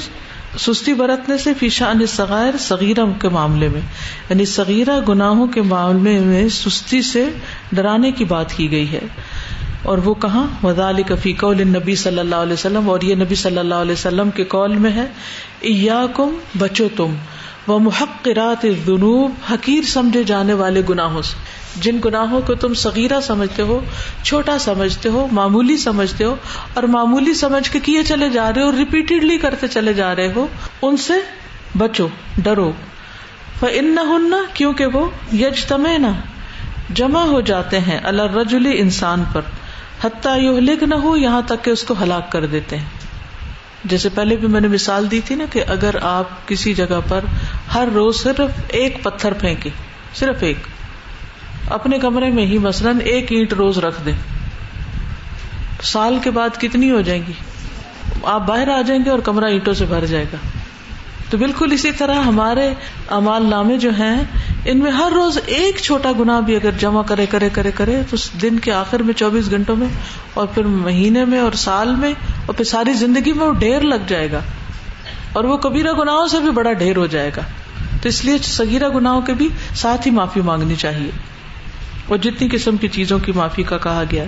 [0.60, 3.82] سستی برتنے سے فیشا ان صغائر صغیرہ کے معاملے میں۔
[4.30, 7.30] یعنی صغیرہ گناہوں کے معاملے میں سستی سے
[7.72, 9.00] ڈرانے کی بات کی گئی ہے۔
[9.84, 13.58] اور وہ کہاں؟ وزال کفی قول نبی صلی اللہ علیہ وسلم۔ اور یہ نبی صلی
[13.58, 15.06] اللہ علیہ وسلم کے قول میں ہے
[16.16, 17.16] کم بچو تم
[17.68, 23.62] وہ محقرات جنوب حقیر سمجھے جانے والے گناہوں سے۔ جن گناہوں کو تم صغیرہ سمجھتے
[23.62, 23.80] ہو،
[24.24, 26.36] چھوٹا سمجھتے ہو، معمولی سمجھتے ہو،
[26.74, 30.48] اور معمولی سمجھ کے کیے چلے جا رہے ہو ریپیٹڈلی کرتے چلے جا رہے ہو،
[30.82, 31.14] ان سے
[31.78, 32.08] بچو،
[32.38, 32.72] ڈرو۔
[33.62, 36.08] ان نہ کیونکہ وہ یج تمے نہ
[36.94, 39.42] جمع ہو جاتے ہیں اللہ رجلی انسان پر۔
[40.04, 42.86] حتیٰ لکھ نہ ہو یہاں تک کہ اس کو ہلاک کر دیتے ہیں۔
[43.86, 47.20] جیسے پہلے بھی میں نے مثال دی تھی نا کہ اگر آپ کسی جگہ پر
[47.74, 49.70] ہر روز صرف ایک پتھر پھینکے
[50.16, 50.58] صرف ایک
[51.70, 54.14] اپنے کمرے میں ہی مثلاً ایک اینٹ روز رکھ دیں۔
[55.84, 57.34] سال کے بعد کتنی ہو جائیں گی؟
[58.24, 60.38] آپ باہر آ جائیں گے اور کمرہ اینٹوں سے بھر جائے گا۔
[61.30, 62.74] تو بالکل اسی طرح ہمارے
[63.08, 64.24] امال نامے جو ہیں،
[64.66, 68.18] ان میں ہر روز ایک چھوٹا گنا بھی اگر جمع کرے کرے کرے کرے، تو
[68.42, 69.88] دن کے آخر میں چوبیس گھنٹوں میں
[70.34, 72.14] اور پھر مہینے میں اور سال میں
[72.46, 74.40] اور پھر ساری زندگی میں وہ ڈھیر لگ جائے گا۔
[75.34, 77.42] اور وہ کبیرہ گناہوں سے بھی بڑا ڈھیر ہو جائے گا۔
[78.02, 81.33] تو اس لیے سگیرہ گناہوں کے بھی ساتھ ہی معافی مانگنی چاہیے۔
[82.08, 84.24] اور جتنی قسم کی چیزوں کی معافی کا کہا گیا۔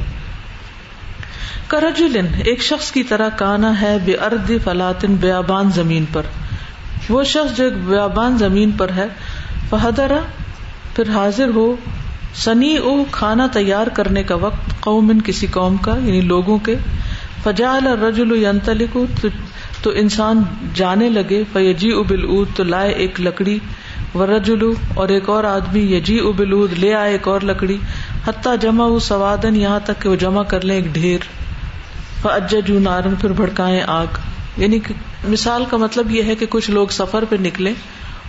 [1.68, 6.22] کرجلن، ایک شخص کی طرح کانا ہے بے ارد فلاطن بیابان زمین پر۔
[7.10, 9.06] وہ شخص جو ایک بیابان زمین پر ہے
[9.70, 10.20] فہدرا
[10.96, 11.76] پھر حاضر ہو۔
[12.36, 16.76] سنی او کھانا تیار کرنے کا وقت، قوم کسی قوم کا یعنی لوگوں کے۔
[17.44, 18.46] فجال رجل
[19.82, 23.60] تو انسان جانے لگے فیجی ابل تو لائے ایک لکڑی۔
[24.16, 27.78] و رجلو اور ایک اور آدمی یجی ابل لے آئے ایک اور لکڑی،
[28.28, 31.20] حتیٰ جمع ہو سوادن یہاں تک کہ وہ جمع کر لیں ایک ڈھیر۔
[32.22, 34.06] فجو نارن پھر بھڑکائے آگ۔
[34.58, 34.80] یعنی
[35.28, 37.74] مثال کا مطلب یہ ہے کہ کچھ لوگ سفر پہ نکلے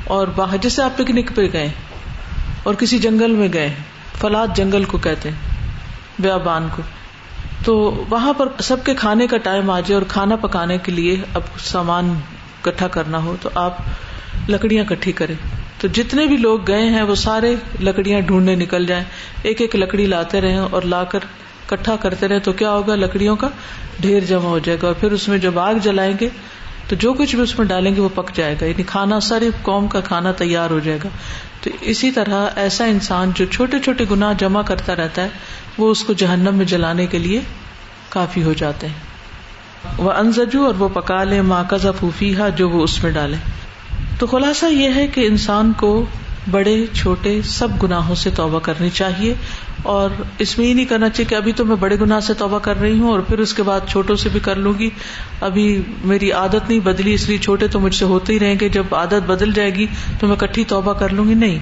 [0.04, 1.68] اور باہر جیسے آپ پکنک پہ گئے
[2.62, 3.74] اور کسی جنگل میں گئے۔
[4.20, 5.36] فلاد جنگل کو کہتے ہیں،
[6.18, 6.82] بیابان کو۔
[7.64, 11.16] تو وہاں پر سب کے کھانے کا ٹائم آ جائے اور کھانا پکانے کے لیے
[11.34, 12.14] اب سامان
[12.62, 13.76] کٹھا کرنا ہو تو آپ
[14.48, 19.04] لکڑیاں کٹھی کریں۔ تو جتنے بھی لوگ گئے ہیں وہ سارے لکڑیاں ڈھونڈنے نکل جائیں۔
[19.42, 21.18] ایک ایک لکڑی لاتے رہے اور لا کر
[21.66, 23.48] کٹھا کرتے رہے تو کیا ہوگا؟ لکڑیوں کا
[24.00, 26.28] ڈھیر جمع ہو جائے گا اور پھر اس میں جب آگ جلائیں گے
[26.88, 29.50] تو جو کچھ بھی اس میں ڈالیں گے وہ پک جائے گا۔ یعنی کھانا ساری
[29.62, 31.08] قوم کا کھانا تیار ہو جائے گا۔
[31.62, 35.28] تو اسی طرح ایسا انسان جو چھوٹے چھوٹے گنا جمع کرتا رہتا ہے،
[35.78, 37.40] وہ اس کو جہنم میں جلانے کے لیے
[38.08, 38.94] کافی ہو جاتے ہیں۔
[39.98, 43.36] وہ انزجو اور وہ پکا لے ماں کا پھوفی جو وہ اس میں ڈالے
[44.18, 46.04] تو خلاصہ یہ ہے کہ انسان کو
[46.50, 49.34] بڑے، چھوٹے سب گناہوں سے توبہ کرنی چاہیے
[49.82, 52.58] اور اس میں یہ نہیں کرنا چاہیے کہ ابھی تو میں بڑے گناہ سے توبہ
[52.58, 54.90] کر رہی ہوں اور پھر اس کے بعد چھوٹوں سے بھی کر لوں گی۔
[55.40, 58.68] ابھی میری عادت نہیں بدلی، اس لیے چھوٹے تو مجھ سے ہوتے ہی رہیں گے۔
[58.68, 59.86] جب عادت بدل جائے گی
[60.20, 61.58] تو میں کٹھی توبہ کر لوں گی۔ نہیں،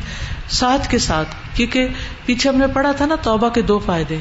[0.48, 1.88] ساتھ کے ساتھ، کیونکہ
[2.26, 4.18] پیچھے ہم نے پڑھا تھا نا، توبہ کے دو فائدے۔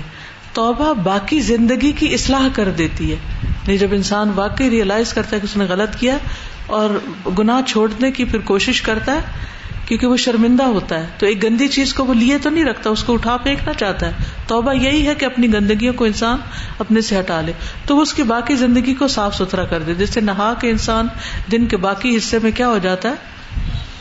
[0.53, 3.15] توبہ باقی زندگی کی اصلاح کر دیتی ہے۔
[3.67, 6.17] نہیں، جب انسان واقعی ریئلائز کرتا ہے کہ اس نے غلط کیا
[6.67, 6.89] اور
[7.39, 9.19] گناہ چھوڑنے کی پھر کوشش کرتا ہے،
[9.85, 12.89] کیونکہ وہ شرمندہ ہوتا ہے۔ تو ایک گندی چیز کو وہ لیے تو نہیں رکھتا،
[12.89, 14.11] اس کو اٹھا پھینکنا چاہتا ہے۔
[14.47, 16.37] توبہ یہی ہے کہ اپنی گندگیوں کو انسان
[16.79, 17.51] اپنے سے ہٹا لے۔
[17.85, 21.07] تو وہ اس کی باقی زندگی کو صاف ستھرا کر دے جیسے نہا کے انسان
[21.51, 23.13] دن کے باقی حصے میں کیا ہو جاتا ہے؟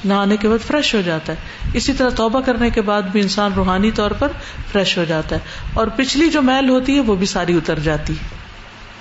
[0.05, 3.53] نہانے کے بعد فریش ہو جاتا ہے۔ اسی طرح توبہ کرنے کے بعد بھی انسان
[3.57, 4.29] روحانی طور پر
[4.73, 5.41] فریش ہو جاتا ہے۔
[5.75, 8.37] اور پچھلی جو میل ہوتی ہے، وہ بھی ساری اتر جاتی۔ ہے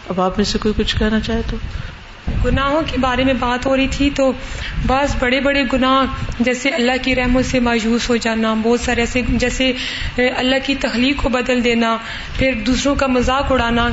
[0.10, 1.58] اب آپ میں سے کوئی کچھ کہنا چاہے تو؟
[2.46, 4.32] گناہوں کے بارے میں بات ہو رہی تھی تو
[4.88, 9.22] بعض بڑے بڑے گناہ جیسے اللہ کی رحمت سے مایوس ہو جانا، بہت سارے ایسے
[9.30, 9.72] جیسے
[10.16, 11.98] اللہ کی تخلیق کو بدل دینا،
[12.38, 13.88] پھر دوسروں کا مذاق اڑانا۔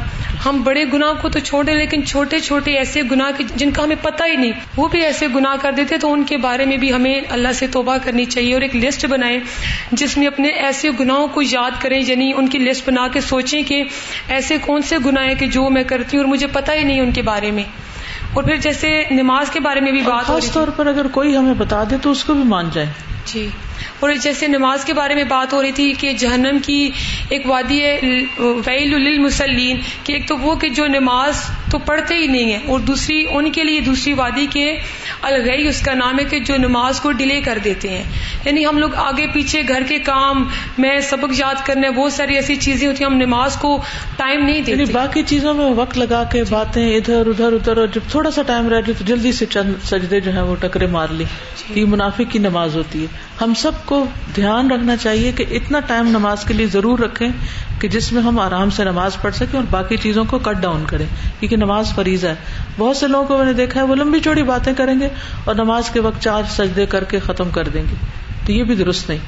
[0.45, 4.25] ہم بڑے گناہ کو تو چھوڑے لیکن چھوٹے چھوٹے ایسے گناہ جن کا ہمیں پتہ
[4.25, 7.21] ہی نہیں، وہ بھی ایسے گناہ کر دیتے تو ان کے بارے میں بھی ہمیں
[7.29, 9.39] اللہ سے توبہ کرنی چاہیے اور ایک لسٹ بنائیں
[9.93, 13.63] جس میں اپنے ایسے گناہوں کو یاد کریں یعنی ان کی لسٹ بنا کے سوچیں
[13.63, 13.85] کہ
[14.29, 17.01] ایسے کون سے گناہ ہیں کہ جو میں کرتی ہوں اور مجھے پتہ ہی نہیں
[17.01, 17.65] ان کے بارے میں۔
[18.39, 21.55] اور پھر جیسے نماز کے بارے میں بھی بات خاص طور پر اگر کوئی ہمیں
[21.55, 22.87] بتا دے تو اس کو بھی مان جائے۔
[23.27, 23.49] جی۔
[24.01, 26.91] اور جیسے نماز کے بارے میں بات ہو رہی تھی کہ جہنم کی
[27.29, 28.01] ایک وادی ہے
[28.67, 31.35] ویل المسلین کہ ایک تو وہ کہ جو نماز
[31.71, 34.77] تو پڑھتے ہی نہیں ہے اور دوسری ان کے لیے دوسری وادی کے
[35.23, 38.05] الگئی اس کا نام ہے کہ جو نماز کو ڈیلے کر دیتے ہیں۔
[38.45, 42.57] یعنی ہم لوگ آگے پیچھے گھر کے کام میں سبق یاد کرنے بہت ساری ایسی
[42.57, 43.83] چیزیں ہوتی ہیں ہم نماز کو
[44.17, 47.87] ٹائم نہیں دیتے۔ یعنی باقی چیزوں میں وقت لگا کے باتیں ادھر ادھر ادھر اور
[47.87, 50.87] جب تھوڑا سا ٹائم رہ جائے تو جلدی سے چند سجدے جو ہے وہ ٹکرے
[50.87, 51.25] مار لی۔
[51.75, 53.07] یہ منافق کی نماز ہوتی ہے۔
[53.41, 57.29] ہم سب کو دھیان رکھنا چاہیے کہ اتنا ٹائم نماز کے لیے ضرور رکھیں
[57.81, 60.85] کہ جس میں ہم آرام سے نماز پڑھ سکیں اور باقی چیزوں کو کٹ ڈاؤن
[60.87, 61.07] کریں۔
[61.41, 62.35] کیونکہ نماز فریض ہے۔
[62.79, 65.09] بہت سے لوگوں کو میں نے دیکھا ہے وہ لمبی چوڑی باتیں کریں گے
[65.45, 67.95] اور نماز کے وقت چار سجدے کر کے ختم کر دیں گے۔
[68.47, 69.19] تو یہ بھی درست نہیں۔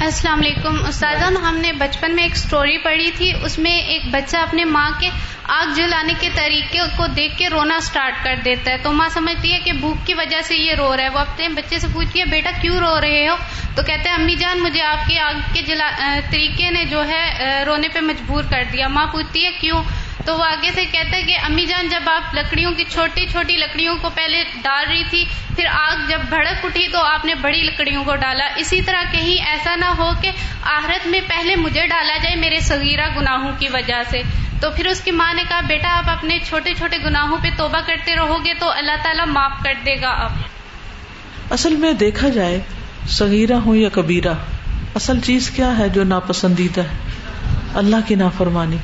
[0.00, 4.36] السلام علیکم۔ استاد ہم نے بچپن میں ایک سٹوری پڑھی تھی۔ اس میں ایک بچہ
[4.36, 5.08] اپنے ماں کے
[5.44, 9.52] آگ جلانے کے طریقے کو دیکھ کے رونا سٹارٹ کر دیتا ہے۔ تو ماں سمجھتی
[9.52, 12.20] ہے کہ بھوک کی وجہ سے یہ رو رہا ہے۔ وہ اپنے بچے سے پوچھتی
[12.20, 13.36] ہے، بیٹا، کیوں رو رہے ہو؟
[13.74, 15.90] تو کہتے ہیں امی جان، مجھے آپ کے آگ کے جلا
[16.30, 17.24] طریقے نے جو ہے
[17.66, 19.82] رونے پہ مجبور کر دیا۔ ماں پوچھتی ہے، کیوں؟
[20.26, 23.56] تو وہ آگے سے کہتا ہے کہ امی جان، جب آپ لکڑیوں کی چھوٹی چھوٹی
[23.56, 25.24] لکڑیوں کو پہلے ڈال رہی تھی،
[25.56, 29.46] پھر آگ جب بھڑک اٹھی تو آپ نے بڑی لکڑیوں کو ڈالا۔ اسی طرح کہیں
[29.46, 30.30] ایسا نہ ہو کہ
[30.62, 34.22] آہرت میں پہلے مجھے ڈالا جائے میرے صغیرہ گناہوں کی وجہ سے۔
[34.60, 37.80] تو پھر اس کی ماں نے کہا، بیٹا، آپ اپنے چھوٹے چھوٹے گناہوں پہ توبہ
[37.86, 40.30] کرتے رہو گے تو اللہ تعالیٰ معاف کر دے گا اب
[41.50, 42.60] اصل میں دیکھا جائے،
[43.08, 44.34] صغیرہ ہو یا کبیرہ،
[44.94, 46.96] اصل چیز کیا ہے جو ناپسندیدہ ہے؟
[47.74, 48.76] اللہ کی نافرمانی۔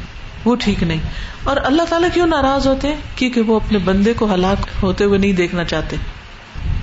[0.44, 1.00] وہ ٹھیک نہیں۔
[1.44, 5.18] اور اللہ تعالیٰ کیوں ناراض ہوتے؟ ہیں کیونکہ وہ اپنے بندے کو ہلاک ہوتے ہوئے
[5.18, 5.96] نہیں دیکھنا چاہتے۔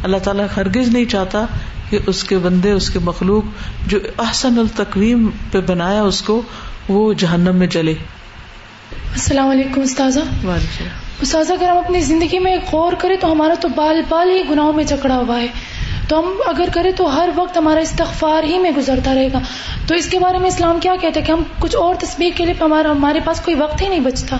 [0.03, 1.45] اللہ تعالیٰ ہرگز نہیں چاہتا
[1.89, 3.43] کہ اس کے بندے اس کے مخلوق
[3.87, 6.41] جو احسن التقویم پہ بنایا اس کو
[6.89, 7.93] وہ جہنم میں جلے۔
[8.91, 10.19] السلام علیکم استاذہ۔
[11.21, 14.73] استاذہ اگر ہم اپنی زندگی میں غور کریں تو ہمارا تو بال بال ہی گناہوں
[14.73, 15.47] میں جکڑا ہوا ہے۔
[16.09, 19.39] تو ہم اگر کریں تو ہر وقت ہمارا استغفار ہی میں گزرتا رہے گا۔
[19.87, 22.45] تو اس کے بارے میں اسلام کیا کہتا ہے کہ ہم کچھ اور تصویر کے
[22.45, 24.37] لیے ہمارا ہمارے پاس کوئی وقت ہی نہیں بچتا۔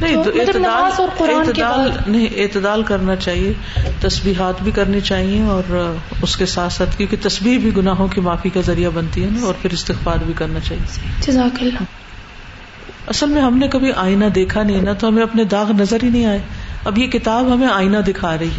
[0.00, 3.52] نہیں تو اعتدال نہیں اعتدال کرنا چاہیے۔
[4.00, 8.48] تسبیحات بھی کرنی چاہیے اور اس کے ساتھ ساتھ کیونکہ تصویر بھی گناہوں کی معافی
[8.48, 11.82] کا ذریعہ بنتی ہے نا اور پھر استغفار بھی کرنا چاہیے۔ جزاک اللہ۔
[13.06, 16.08] اصل میں ہم نے کبھی آئینہ دیکھا نہیں نا تو ہمیں اپنے داغ نظر ہی
[16.08, 16.38] نہیں آئے۔
[16.84, 18.50] اب یہ کتاب ہمیں آئینہ دکھا رہی۔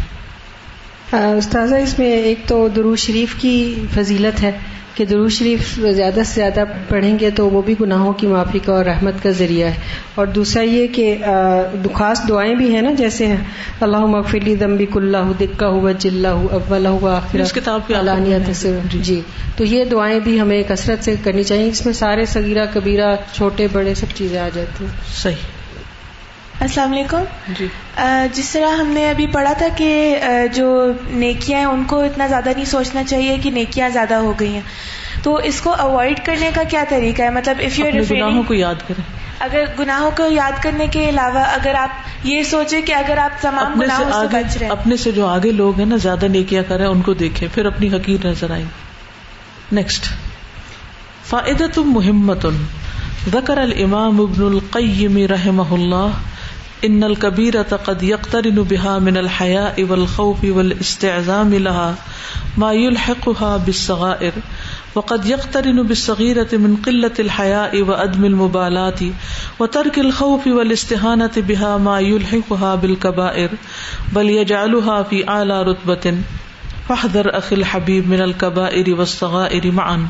[1.12, 4.52] استاذہ اس میں ایک تو درو شریف کی فضیلت ہے
[4.94, 8.72] کہ درو شریف زیادہ سے زیادہ پڑھیں گے تو وہ بھی گناہوں کی معافی کا
[8.72, 9.74] اور رحمت کا ذریعہ ہے۔
[10.14, 11.16] اور دوسرا یہ کہ
[11.94, 13.34] خاص دعائیں بھی ہیں نا جیسے
[13.80, 17.20] اللہ مغفلی دمبی اللہ دکا ہوا جلا اول ہوا
[17.54, 17.92] کتاب
[18.90, 19.20] جی۔, جی۔
[19.56, 23.66] تو یہ دعائیں بھی ہمیں کثرت سے کرنی چاہیے۔ اس میں سارے صغیرہ کبیرہ چھوٹے
[23.72, 25.51] بڑے سب چیزیں آ جاتی ہیں۔ صحیح۔
[26.62, 27.66] السلام علیکم۔ جی۔
[28.34, 30.18] جس طرح ہم نے ابھی پڑھا تھا کہ
[30.54, 34.54] جو نیکیاں ہیں ان کو اتنا زیادہ نہیں سوچنا چاہیے کہ نیکیاں زیادہ ہو گئی
[34.54, 34.60] ہیں۔
[35.22, 38.74] تو اس کو اوائڈ کرنے کا کیا طریقہ ہے؟ مطلب اف یو گناہوں کو یاد
[38.88, 39.02] کریں۔
[39.38, 41.88] اگر گناہوں کو یاد کرنے کے علاوہ اگر آپ
[42.24, 45.78] یہ سوچیں کہ اگر آپ تمام گناہوں سے بچ رہے اپنے سے جو آگے لوگ
[45.78, 48.64] ہیں نا زیادہ نیکیاں کریں ان کو دیکھیں پھر اپنی حقیق نظر آئیں۔
[49.72, 50.04] نیکسٹ
[51.24, 52.46] فائدہ تم محمت
[53.32, 56.08] ذکر الامام ابن القیم رحمہ اللہ۔
[56.84, 61.94] ان الكبيرة قد يقترن بها من الحياء والخوف والاستعزام لها
[62.56, 64.32] ما يلحقها بالصغائر
[64.94, 69.00] وقد يقترن بالصغيرة من قلة الحياء وأدم المبالاة
[69.58, 73.50] وترك الخوف والاستهانة بها ما يلحقها بالكبائر
[74.12, 76.16] بل يجعلها في أعلى رتبة
[76.88, 80.06] فاحذر أخي الحبيب من الكبائر والصغائر معا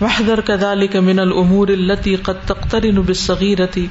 [0.00, 3.88] واحذر كذلك من الأمور التي قد تقترن بالصغيرة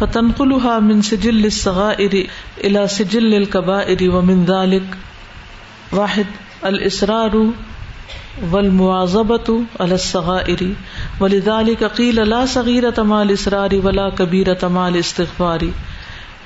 [0.00, 2.26] فتنقلها من سجل الصغائر
[2.64, 4.82] الى سجل الكبائر ومن ذلك.
[5.92, 6.26] واحد
[6.66, 7.46] الاسرار
[8.52, 10.74] والمواظبة على الصغائر.
[11.20, 15.68] ولذلك قيل لا صغيرة مع الاسرار ولا كبيرة مع الاستغفار.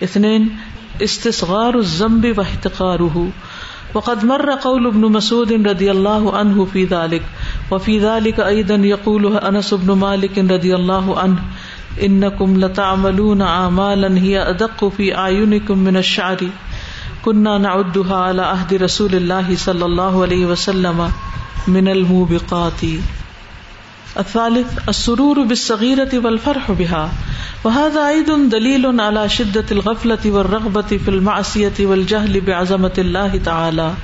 [0.02, 0.56] اثنين،
[1.02, 3.30] استصغار الذنب واحتقاره.
[3.94, 7.22] وقد مر قول ابن مسعود رضي الله عنه في ذلك.
[7.70, 11.38] وفي ذلك ايضا يقول انس بن مالك رضي الله عنه
[12.02, 16.48] انکم لتعملون اعمالا هي ادق في اعينكم من الشعر.
[17.24, 21.12] كنا نعدها على عهد رسول الله صلى الله عليه وسلم
[21.68, 22.82] من الموبقات.
[24.18, 27.12] الثالث، السرور بالصغيرة والفرح بها.
[27.64, 33.94] وهذا أيضا دليل على شدة الغفلة والرغبة في المعصية والجهل بعظمة الله تعالى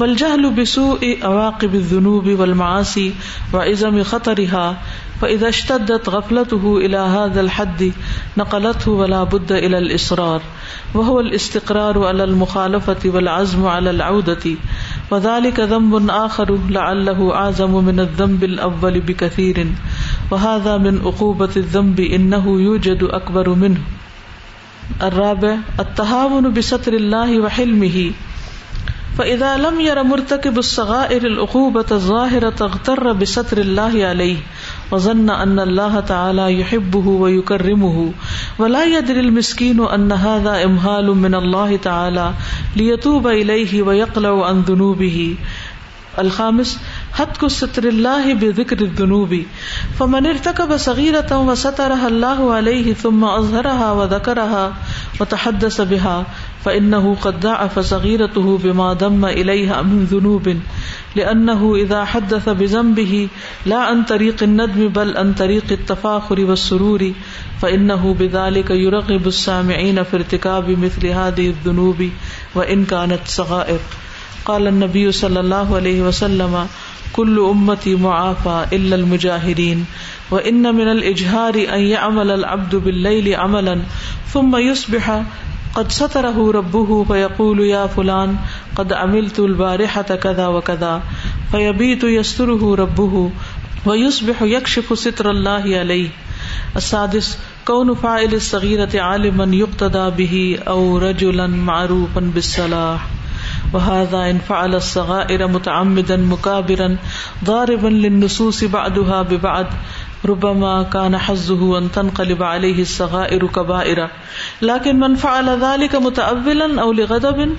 [0.00, 3.14] والجهل بسوء عواقب الذنوب والمعاصي
[3.52, 4.76] وعظم خطرها.
[5.20, 7.92] فإذا اشتدت غفلته إلى هذا الحد
[8.36, 10.42] نقلته ولا بد إلى الإصرار
[10.94, 14.56] وهو الاستقرار على المخالفة والعزم على العودة
[15.10, 19.66] وذلك ذنب آخر لعله أعظم من الذنب الأول بكثير
[20.30, 23.80] وهذا من عقوبة الذنب إنه يوجد أكبر منه.
[25.02, 28.12] الرابع، التهاون بستر الله وحلمه.
[29.18, 34.36] فإذا لم ير مرتكب الصغائر العقوبة الظاهرة اغتر بستر الله عليه.
[34.92, 38.04] وزن ان اللہ تعالی یحب يحبه ويكرمه
[38.58, 42.32] ولا يدري المسکین ان هذا امحال من الله تعالى
[42.76, 45.36] ليتوب اليه ويقلع عن ذنوبه
[46.18, 46.78] الخامس
[47.12, 49.42] حتك ستر الله بذكر الذنوب.
[49.98, 54.74] فمن ارتكب صغيرة وسترها الله عليه ثم أظهرها وذكرها
[55.20, 56.26] وتحدث بها
[56.64, 60.56] فإنه قد ضعف صغيرته بما دم إليها من ذنوب.
[61.16, 63.28] لأنه إذا حدث بذنبه
[63.66, 67.12] لا عن طريق الندم بل عن طريق التفاخر والسرور.
[67.62, 72.08] فإنه بذلك يرغب السامعين في ارتكاب مثل هذه الذنوب
[72.54, 73.78] وإن كانت صغائر.
[74.44, 76.66] قال النبي صلى الله عليه وسلم
[77.12, 79.86] كل أمتي معافى إلا المجاهرين
[80.30, 83.80] وإن من الإجهار أن يعمل العبد بالليل عملا
[84.32, 85.22] ثم يصبح
[85.74, 88.36] قد ستره ربه فيقول يا فلان
[88.76, 91.02] قد عملت البارحة كذا وكذا
[91.50, 93.30] فيبيت يستره ربه
[93.86, 96.08] ويصبح يكشف ستر الله عليه
[96.76, 103.19] السادس، كون فاعل الصغيرة عالما يقتدى به أو رجلا معروفا بالصلاح
[103.72, 106.96] وهذا إن فعل الصغائر متعمدا مكابرا
[107.44, 109.66] ضاربا للنصوص بعدها ببعد
[110.26, 114.08] ربما كان حظه ان تنقلب عليه الصغائر كبائر
[114.62, 117.54] لكن من فعل ذلك متأولا او لغضب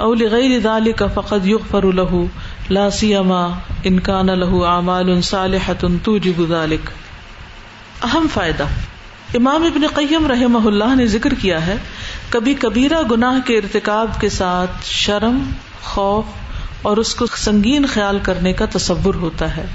[0.00, 2.28] او لغير ذلك فقد يغفر له،
[2.70, 3.54] لا سيما
[3.86, 6.90] ان كان له اعمال صالحة توجب ذلك.
[8.02, 8.64] اہم فائدہ،
[9.34, 11.76] امام ابن قیم رحمہ اللہ نے ذکر کیا ہے
[12.30, 15.50] کبھی کبیرہ گناہ کے ارتکاب کے ساتھ شرم،
[15.82, 16.24] خوف
[16.82, 19.66] اور اس کو سنگین خیال کرنے کا تصور ہوتا ہے،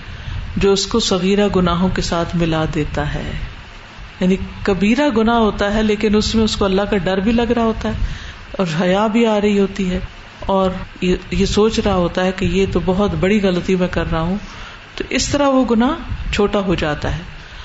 [0.57, 3.31] جو اس کو سغیرہ گناہوں کے ساتھ ملا دیتا ہے۔
[4.19, 7.51] یعنی کبیرہ گناہ ہوتا ہے، لیکن اس میں اس کو اللہ کا ڈر بھی لگ
[7.51, 7.93] رہا ہوتا ہے
[8.51, 9.99] اور حیا بھی آ رہی ہوتی ہے۔
[10.39, 10.71] اور
[11.31, 14.37] یہ سوچ رہا ہوتا ہے کہ یہ تو بہت بڑی غلطی میں کر رہا ہوں۔
[14.95, 15.91] تو اس طرح وہ گناہ
[16.33, 17.21] چھوٹا ہو جاتا ہے۔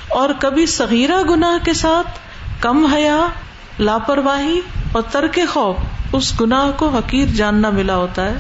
[0.09, 2.19] اور کبھی سغیرہ گناہ کے ساتھ
[2.61, 3.27] کم حیا
[3.81, 4.61] لاپرواہی
[4.93, 5.77] اور ترک خوف
[6.13, 8.35] اس گناہ کو حقیر جاننا ملا ہوتا ہے،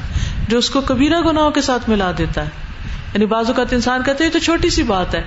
[0.49, 2.49] جو اس کو کبیرہ گناہوں کے ساتھ ملا دیتا ہے۔
[3.15, 5.25] یعنی بعض اوقات انسان کہتے ہیں تو چھوٹی سی بات ہے۔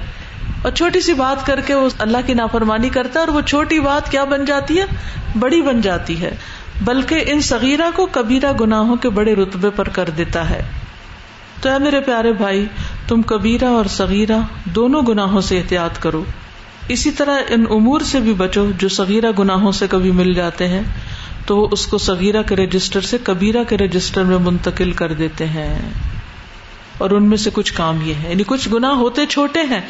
[0.61, 3.79] اور چھوٹی سی بات کر کے وہ اللہ کی نافرمانی کرتا ہے اور وہ چھوٹی
[3.79, 4.85] بات کیا بن جاتی ہے؟
[5.39, 6.35] بڑی بن جاتی ہے۔
[6.85, 10.63] بلکہ ان سغیرہ کو کبیرہ گناہوں کے بڑے رتبے پر کر دیتا ہے۔
[11.61, 12.65] تو اے میرے پیارے بھائی،
[13.07, 16.23] تم کبیرہ اور سغیرہ دونوں گناہوں سے احتیاط کرو۔
[16.87, 20.81] اسی طرح ان امور سے بھی بچو جو سغیرہ گناہوں سے کبھی مل جاتے ہیں،
[21.45, 25.45] تو وہ اس کو سغیرہ کے رجسٹر سے کبیرہ کے رجسٹر میں منتقل کر دیتے
[25.45, 25.79] ہیں۔
[26.97, 29.81] اور ان میں سے کچھ کام یہ ہے یعنی کچھ گنا ہوتے چھوٹے ہیں،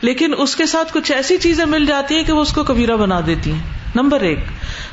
[0.00, 2.96] لیکن اس کے ساتھ کچھ ایسی چیزیں مل جاتی ہیں کہ وہ اس کو کبیرہ
[2.96, 3.60] بنا دیتی ہیں۔
[3.94, 4.38] نمبر ایک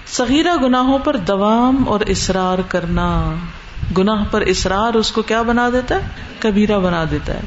[0.07, 3.35] سغیرہ گناہوں پر دوام اور اصرار کرنا۔
[3.97, 6.01] گناہ پر اصرار اس کو کیا بنا دیتا ہے؟
[6.39, 7.39] کبیرہ بنا دیتا ہے۔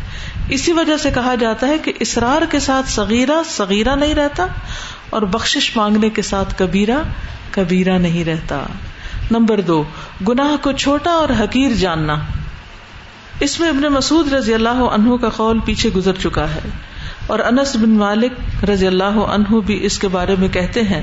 [0.50, 4.46] اسی وجہ سے کہا جاتا ہے کہ اصرار کے ساتھ سغیرہ سغیرہ نہیں رہتا
[5.10, 6.98] اور بخشش مانگنے کے ساتھ کبیرہ
[7.50, 8.66] کبیرہ نہیں رہتا۔
[9.30, 9.84] نمبر دو،
[10.28, 12.16] گناہ کو چھوٹا اور حقیر جاننا۔
[13.40, 16.68] اس میں ابن مسعود رضی اللہ عنہ کا قول پیچھے گزر چکا ہے
[17.26, 21.02] اور انس بن مالک رضی اللہ عنہ بھی اس کے بارے میں کہتے ہیں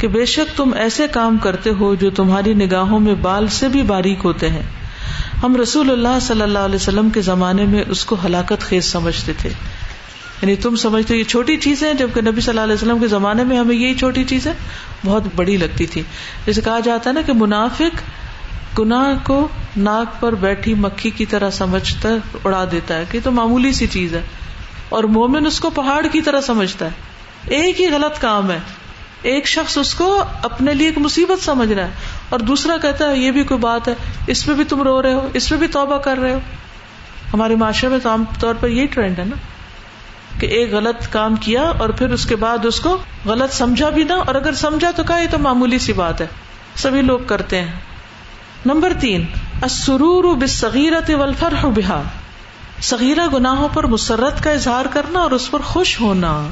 [0.00, 3.82] کہ بے شک تم ایسے کام کرتے ہو جو تمہاری نگاہوں میں بال سے بھی
[3.82, 4.81] باریک ہوتے ہیں۔
[5.42, 9.32] ہم رسول اللہ صلی اللہ علیہ وسلم کے زمانے میں اس کو ہلاکت خیز سمجھتے
[9.38, 9.48] تھے۔
[10.42, 13.58] یعنی تم سمجھتے یہ چھوٹی چیزیں جبکہ نبی صلی اللہ علیہ وسلم کے زمانے میں
[13.58, 14.52] ہمیں یہی چھوٹی چیزیں
[15.04, 16.02] بہت بڑی لگتی تھی
[16.46, 18.02] جیسے کہا جاتا ہے نا کہ منافق
[18.78, 22.08] گناہ کو ناک پر بیٹھی مکھی کی طرح سمجھتا،
[22.44, 24.22] اڑا دیتا ہے کہ تو معمولی سی چیز ہے۔
[24.88, 26.90] اور مومن اس کو پہاڑ کی طرح سمجھتا ہے۔
[27.46, 28.58] ایک ہی غلط کام ہے۔
[29.22, 31.90] ایک شخص اس کو اپنے لیے ایک مصیبت سمجھ رہا ہے
[32.28, 33.94] اور دوسرا کہتا ہے، یہ بھی کوئی بات ہے،
[34.26, 36.38] اس پہ بھی تم رو رہے ہو، اس پہ بھی توبہ کر رہے ہو۔
[37.34, 39.36] ہمارے معاشرے میں تو عام طور پر یہی ٹرینڈ ہے نا
[40.40, 44.04] کہ ایک غلط کام کیا اور پھر اس کے بعد اس کو غلط سمجھا بھی
[44.04, 46.26] نہ، اور اگر سمجھا تو کہا، یہ تو معمولی سی بات ہے۔
[46.76, 47.72] سبھی لوگ کرتے ہیں۔
[48.66, 49.26] نمبر تین
[49.62, 52.02] اسرور بصغیرت والفرح بها
[52.82, 56.48] صغیرہ گناہوں پر مسرت کا اظہار کرنا اور اس پر خوش ہونا۔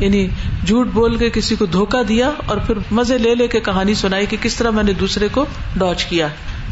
[0.00, 0.28] یعنی
[0.66, 4.26] جھوٹ بول کے کسی کو دھوکا دیا اور پھر مزے لے لے کے کہانی سنائی
[4.26, 6.28] کہ کس طرح میں نے دوسرے کو ڈاچ کیا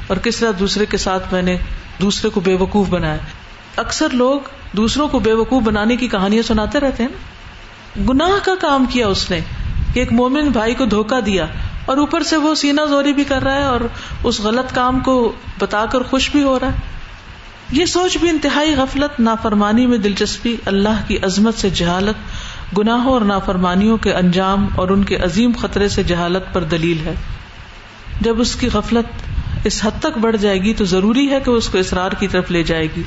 [0.06, 1.56] اور کس طرح دوسرے کے ساتھ میں نے
[2.00, 3.16] دوسرے کو بے وقوف بنایا۔
[3.76, 4.40] اکثر لوگ
[4.76, 7.10] دوسروں کو بے وقوف بنانے کی کہانیاں سناتے رہتے ہیں
[8.08, 9.40] گناہ کا کام کیا اس نے
[9.94, 11.46] کہ ایک مومن بھائی کو دھوکا دیا
[11.84, 13.80] اور اوپر سے وہ سینا زوری بھی کر رہا ہے اور
[14.24, 16.72] اس غلط کام کو بتا کر خوش بھی ہو رہا ہے۔
[17.72, 22.14] یہ سوچ بھی انتہائی غفلت، نافرمانی میں دلچسپی، اللہ کی عظمت سے جہالت
[22.78, 27.14] گناہوں اور نافرمانیوں کے انجام اور ان کے عظیم خطرے سے جہالت پر دلیل ہے۔
[28.20, 29.32] جب اس کی غفلت
[29.64, 32.50] اس حد تک بڑھ جائے گی تو ضروری ہے کہ اس کو اسرار کی طرف
[32.50, 33.02] لے جائے گی،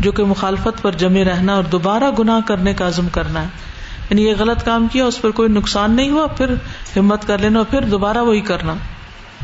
[0.00, 3.48] جو کہ مخالفت پر جمے رہنا اور دوبارہ گناہ کرنے کا عزم کرنا ہے۔
[4.10, 6.54] یعنی یہ غلط کام کیا، اس پر کوئی نقصان نہیں ہوا، پھر
[6.96, 8.74] ہمت کر لینا اور پھر دوبارہ وہی کرنا۔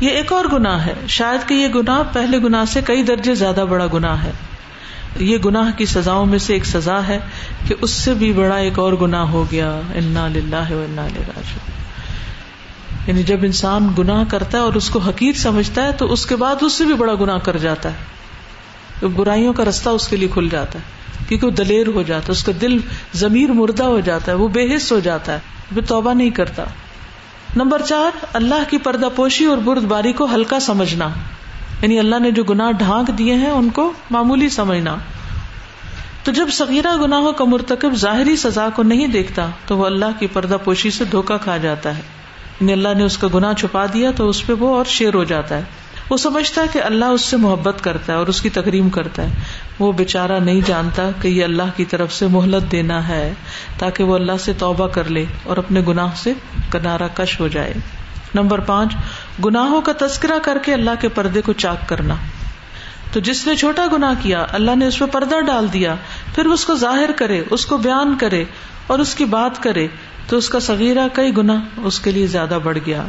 [0.01, 3.65] یہ ایک اور گناہ ہے۔ شاید کہ یہ گناہ پہلے گناہ سے کئی درجے زیادہ
[3.69, 4.31] بڑا گناہ ہے۔
[5.19, 7.19] یہ گناہ کی سزاؤں میں سے ایک سزا ہے
[7.67, 11.59] کہ اس سے بھی بڑا ایک اور گناہ ہو گیا، انا للہ و انا راجو
[13.07, 16.35] یعنی جب انسان گناہ کرتا ہے اور اس کو حقیق سمجھتا ہے، تو اس کے
[16.35, 20.27] بعد اس سے بھی بڑا گناہ کر جاتا ہے۔ برائیوں کا رستہ اس کے لیے
[20.33, 20.83] کھل جاتا ہے،
[21.27, 22.77] کیونکہ وہ دلیر ہو جاتا ہے، اس کا دل
[23.13, 25.39] ضمیر مردہ ہو جاتا ہے، وہ بے حص ہو جاتا ہے،
[25.75, 26.63] وہ توبہ نہیں کرتا۔
[27.55, 31.09] نمبر چار، اللہ کی پردہ پوشی اور برد باری کو ہلکا سمجھنا۔
[31.81, 34.95] یعنی اللہ نے جو گناہ ڈھانک دیے ہیں ان کو معمولی سمجھنا۔
[36.23, 40.27] تو جب سغیرہ گناہوں کا مرتکب ظاہری سزا کو نہیں دیکھتا، تو وہ اللہ کی
[40.27, 42.01] پردہ پوشی سے دھوکا کھا جاتا ہے۔
[42.61, 45.23] یعنی اللہ نے اس کا گناہ چھپا دیا تو اس پہ وہ اور شیر ہو
[45.23, 45.61] جاتا ہے۔
[46.09, 49.23] وہ سمجھتا ہے کہ اللہ اس سے محبت کرتا ہے اور اس کی تقریم کرتا
[49.23, 49.29] ہے۔
[49.79, 53.33] وہ بےچارا نہیں جانتا کہ یہ اللہ کی طرف سے مہلت دینا ہے،
[53.77, 56.33] تاکہ وہ اللہ سے توبہ کر لے اور اپنے گناہ سے
[56.71, 57.73] کنارا کش ہو جائے۔
[58.35, 58.95] نمبر پانچ
[59.45, 62.15] گناہوں کا تذکرہ کر کے اللہ کے پردے کو چاک کرنا۔
[63.13, 65.95] تو جس نے چھوٹا گنا کیا، اللہ نے اس پہ پردہ ڈال دیا،
[66.35, 68.43] پھر اس کو ظاہر کرے، اس کو بیان کرے
[68.87, 69.87] اور اس کی بات کرے،
[70.27, 73.03] تو اس کا سغیرہ کئی گنا اس کے لیے زیادہ بڑھ گیا۔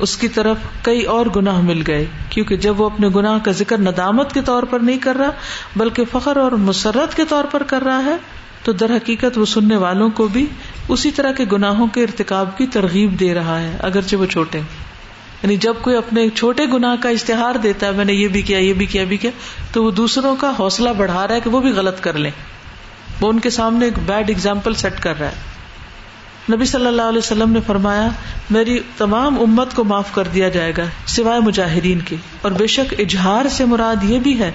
[0.00, 3.78] اس کی طرف کئی اور گناہ مل گئے، کیونکہ جب وہ اپنے گناہ کا ذکر
[3.78, 5.30] ندامت کے طور پر نہیں کر رہا،
[5.76, 8.16] بلکہ فخر اور مسرت کے طور پر کر رہا ہے،
[8.62, 10.46] تو در حقیقت وہ سننے والوں کو بھی
[10.88, 14.60] اسی طرح کے گناہوں کے ارتکاب کی ترغیب دے رہا ہے، اگرچہ وہ چھوٹے۔
[15.42, 18.58] یعنی جب کوئی اپنے چھوٹے گناہ کا اشتہار دیتا ہے، میں نے یہ بھی کیا،
[18.58, 19.30] یہ بھی کیا بھی کیا،
[19.72, 22.30] تو وہ دوسروں کا حوصلہ بڑھا رہا ہے کہ وہ بھی غلط کر لیں۔
[23.20, 25.48] وہ ان کے سامنے ایک بیڈ اگزامپل سیٹ کر رہا ہے۔
[26.52, 28.08] نبی صلی اللہ علیہ وسلم نے فرمایا،
[28.50, 32.94] میری تمام امت کو معاف کر دیا جائے گا، سوائے مجاہرین کی اور بے شک
[32.98, 34.50] اجہار سے مراد یہ بھی ہے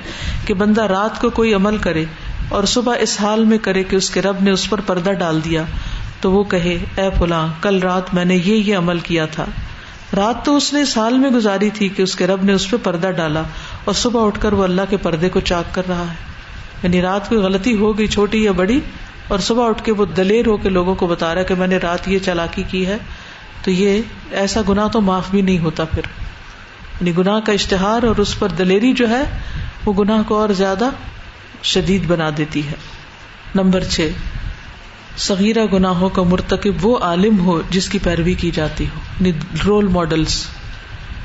[0.45, 2.05] کہ بندہ رات کو کوئی عمل کرے
[2.49, 5.43] اور صبح اس حال میں کرے کہ اس کے رب نے اس پر پردہ ڈال
[5.45, 5.63] دیا،
[6.21, 9.45] تو وہ کہے، اے فلاں، کل رات میں نے یہ یہ عمل کیا تھا۔
[10.15, 12.71] رات تو اس نے اس حال میں گزاری تھی کہ اس کے رب نے اس
[12.71, 13.41] پہ پردہ ڈالا
[13.85, 16.15] اور صبح اٹھ کر وہ اللہ کے پردے کو چاک کر رہا ہے۔
[16.83, 18.79] یعنی رات کوئی غلطی ہو گئی چھوٹی یا بڑی
[19.27, 21.77] اور صبح اٹھ کے وہ دلیر ہو کے لوگوں کو بتا رہا کہ میں نے
[21.77, 22.97] رات یہ چالاکی کی ہے،
[23.63, 24.01] تو یہ
[24.31, 26.01] ایسا گنا تو معاف بھی نہیں ہوتا پھر۔
[27.01, 29.23] یعنی گناہ کا اشتہار اور اس پر دلیری جو ہے،
[29.85, 30.89] وہ گناہ کو اور زیادہ
[31.63, 32.75] شدید بنا دیتی ہے۔
[33.55, 34.09] نمبر چھ۔
[35.17, 39.31] سغیرہ گناہوں کا مرتکب وہ عالم ہو جس کی پیروی کی جاتی ہو یعنی
[39.65, 40.45] رول ماڈلس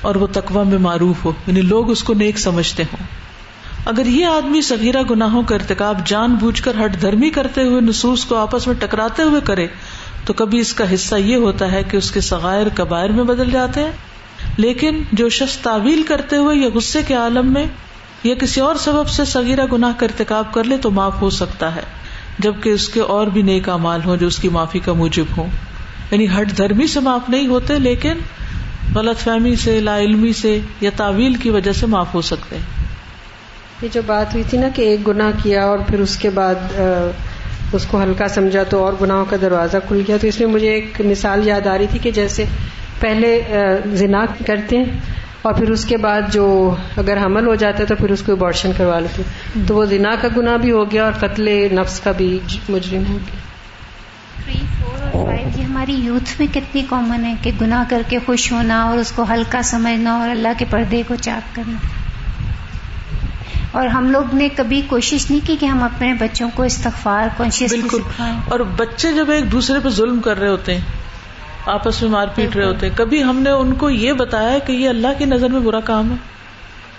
[0.00, 3.06] اور وہ تقوا میں معروف ہو یعنی لوگ اس کو نیک سمجھتے ہوں۔
[3.84, 8.24] اگر یہ آدمی سغیرہ گناہوں کا ارتکاب جان بوجھ کر ہٹ دھرمی کرتے ہوئے نصوص
[8.24, 9.66] کو آپس میں ٹکراتے ہوئے کرے،
[10.24, 13.50] تو کبھی اس کا حصہ یہ ہوتا ہے کہ اس کے سغائر کبائر میں بدل
[13.50, 13.92] جاتے ہیں۔
[14.56, 17.66] لیکن جو شخص تعویل کرتے ہوئے یا غصے کے عالم میں
[18.24, 21.76] یا کسی اور سبب سے سگیرہ گناہ کا ارتکاب کر لے تو معاف ہو سکتا
[21.76, 21.82] ہے۔
[22.38, 25.46] جبکہ اس کے اور بھی نیک مال ہو جو اس کی معافی کا موجب ہو
[26.10, 28.18] یعنی ہٹ دھرمی سے معاف نہیں ہوتے، لیکن
[28.94, 32.86] غلط فہمی سے، لا علمی سے یا تعویل کی وجہ سے معاف ہو سکتے ہیں۔
[33.82, 36.80] یہ جو بات ہوئی تھی نا کہ ایک گناہ کیا اور پھر اس کے بعد
[37.72, 40.72] اس کو ہلکا سمجھا تو اور گناہوں کا دروازہ کھل گیا۔ تو اس میں مجھے
[40.74, 42.44] ایک مثال یاد آ رہی تھی کہ جیسے
[43.00, 43.40] پہلے
[43.94, 44.84] زنا کرتے ہیں
[45.42, 48.32] اور پھر اس کے بعد جو اگر حمل ہو جاتا ہے تو پھر اس کو
[48.32, 49.22] ابارشن کروا لیتے
[49.68, 53.18] تو وہ زنا کا گناہ بھی ہو گیا اور قتل نفس کا بھی مجرم ہو
[53.26, 53.36] گیا۔
[54.44, 58.18] تھری فور اور فائیو یہ ہماری یوتھ میں کتنی کامن ہے کہ گناہ کر کے
[58.26, 61.78] خوش ہونا اور اس کو ہلکا سمجھنا اور اللہ کے پردے کو چاک کرنا۔
[63.72, 67.70] اور ہم لوگ نے کبھی کوشش نہیں کی کہ ہم اپنے بچوں کو استغفار کانشیس
[67.70, 68.00] بالکل۔
[68.48, 70.80] اور بچے جب ایک دوسرے پہ ظلم کر رہے ہوتے ہیں
[71.68, 74.72] آپس میں مار پیٹ رہے ہوتے ہیں۔ کبھی ہم نے ان کو یہ بتایا کہ
[74.72, 76.16] یہ اللہ کی نظر میں برا کام ہے۔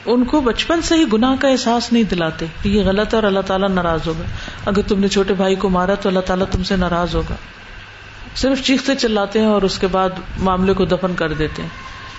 [0.06, 3.24] ان کو بچپن سے ہی گناہ کا احساس نہیں دلاتے کہ یہ غلط ہے اور
[3.24, 4.24] اللہ تعالیٰ ناراض ہوگا۔
[4.66, 7.36] اگر تم نے چھوٹے بھائی کو مارا تو اللہ تعالیٰ تم سے ناراض ہوگا۔
[8.36, 11.70] صرف چیختے چلاتے ہیں اور اس کے بعد معاملے کو دفن کر دیتے ہیں۔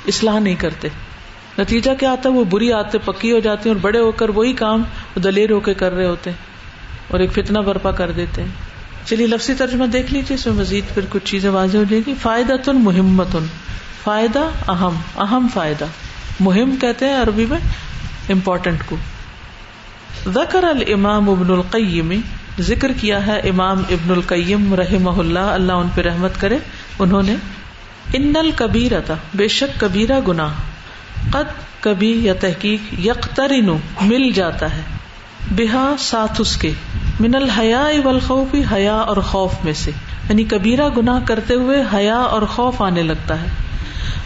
[0.09, 0.89] اصلاح نہیں کرتے۔
[1.59, 4.29] نتیجہ کیا آتا ہے؟ وہ بری آتے پکی ہو جاتی ہیں اور بڑے ہو کر
[4.29, 4.83] وہی کام
[5.25, 6.37] دلیر ہو کے کر رہے ہوتے ہیں
[7.09, 8.70] اور ایک فتنا برپا کر دیتے ہیں۔
[9.11, 12.15] چلیے لفظی ترجمہ دیکھ لیجیے اس میں مزید پھر کچھ چیزیں واضح ہو جائے گی۔
[12.23, 13.37] فائدہ تن محمت
[14.05, 14.39] فائدہ
[14.69, 15.85] اہم اہم فائدہ۔
[16.41, 17.59] مہم کہتے ہیں عربی میں
[18.29, 18.97] امپورٹنٹ کو۔
[20.27, 22.13] ذکر الامام ابن القیم،
[22.61, 26.59] ذکر کیا ہے امام ابن القیم رحمہ اللہ اللہ ان پہ رحمت کرے۔
[26.99, 27.35] انہوں نے،
[28.13, 30.55] ان الکبیرتا بے شک کبیرہ گناہ،
[31.31, 34.83] قد کبھی یا تحقیق یکترین مل جاتا ہے۔
[35.51, 36.73] بحا ساتھ اس کے،
[37.21, 39.91] من الحیا والخوف، حیا اور خوف میں سے۔
[40.29, 43.47] یعنی کبیرہ گناہ کرتے ہوئے حیا اور خوف آنے لگتا ہے۔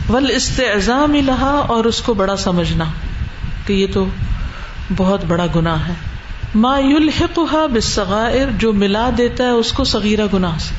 [0.09, 2.85] ول استعزام لہا اور اس کو بڑا سمجھنا
[3.67, 4.07] کہ یہ تو
[4.97, 5.93] بہت بڑا گناہ ہے۔
[6.55, 10.75] ما یلحقها بالصغائر، جو ملا دیتا ہے اس کو صغیرہ گناہ سے۔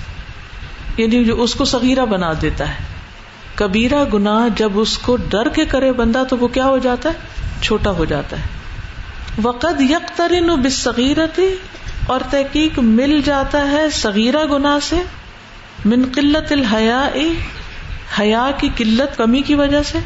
[1.01, 2.83] یعنی جو اس کو صغیرہ بنا دیتا ہے۔
[3.55, 7.13] کبیرہ گناہ جب اس کو ڈر کے کرے بندہ تو وہ کیا ہو جاتا ہے؟
[7.61, 8.54] چھوٹا ہو جاتا ہے۔
[9.43, 11.55] وقد یکترین بصغیرتی
[12.07, 14.95] اور تحقیق مل جاتا ہے صغیرہ گناہ سے،
[15.85, 17.07] من قلت الحیا
[18.19, 19.99] حیا کی قلت کمی کی وجہ سے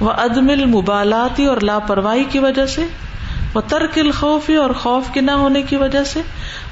[0.00, 2.86] وہ عدم المبالاتی اور لاپرواہی کی وجہ سے
[3.54, 6.20] وہ ترک الخوفی اور خوف کے نہ ہونے کی وجہ سے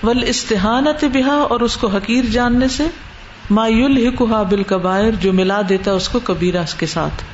[0.03, 2.87] ول استحانت بہا اور اس کو حقیر جاننے سے
[3.51, 7.25] مایول ہکا بال قبائر جو ملا دیتا اس کو کبیرہ کے ساتھ۔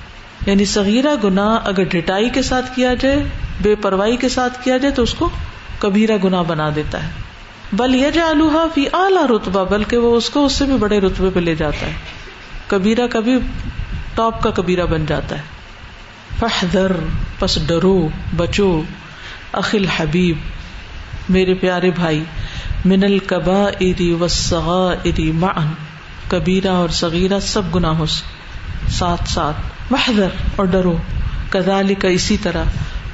[0.46, 3.22] یعنی صغیرہ گناہ اگر ڈٹائی کے ساتھ کیا جائے
[3.62, 5.28] بے پرواہی کے ساتھ کیا جائے تو اس کو
[5.78, 7.08] کبیرہ گناہ بنا دیتا ہے۔
[7.72, 11.28] بل یہ جالوہا فی اعلیٰ رتبہ، بلکہ وہ اس کو اس سے بھی بڑے رتبے
[11.34, 11.92] پہ لے جاتا ہے۔
[12.66, 13.38] کبیرہ کا بھی
[14.14, 15.42] ٹاپ کا کبیرہ بن جاتا ہے۔
[16.38, 16.92] فحذر
[17.38, 18.82] پس ڈرو، بچو۔
[19.52, 20.36] اخل حبیب،
[21.28, 22.24] میرے پیارے بھائی
[22.84, 24.26] من القبا اری و
[25.04, 25.66] اری معن
[26.28, 28.22] کبیرہ اور صغیرہ سب گناہوں سے،
[28.90, 29.56] ساتھ ساتھ۔
[29.92, 30.96] وحذر اور ڈرو۔
[31.50, 32.64] کذالک کا اسی طرح۔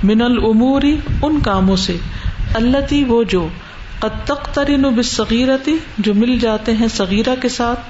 [0.03, 1.97] من العموری ان کاموں سے
[2.55, 3.49] اللہ وہ جو
[3.99, 7.81] قد تقترن بالصغیرتی جو مل جاتے ہیں صغیرہ کے ساتھ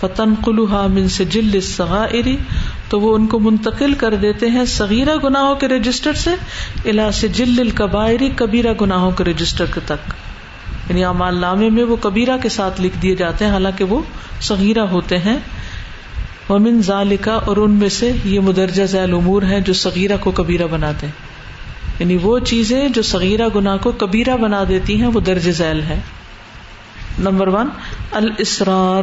[0.00, 1.58] فتن قلوہا من سے جل
[2.88, 6.30] تو وہ ان کو منتقل کر دیتے ہیں صغیرہ گناہوں کے رجسٹر سے
[6.84, 10.10] الا سے جل القبائری کبیرہ گناہوں کے رجسٹر تک۔
[10.88, 14.00] یعنی اعمال نامے میں وہ کبیرہ کے ساتھ لکھ دیے جاتے ہیں، حالانکہ وہ
[14.40, 15.38] صغیرہ ہوتے ہیں۔
[16.48, 20.66] ومن ذالکا، اور ان میں سے یہ مدرجہ ذیل امور ہیں جو صغیرہ کو کبیرہ
[20.66, 21.31] بناتے ہیں۔
[22.02, 26.00] یعنی وہ چیزیں جو سغیرہ گنا کو کبیرہ بنا دیتی ہیں، وہ درج ذیل ہے۔
[27.18, 27.68] نمبر ون،
[28.10, 29.02] الاسرار،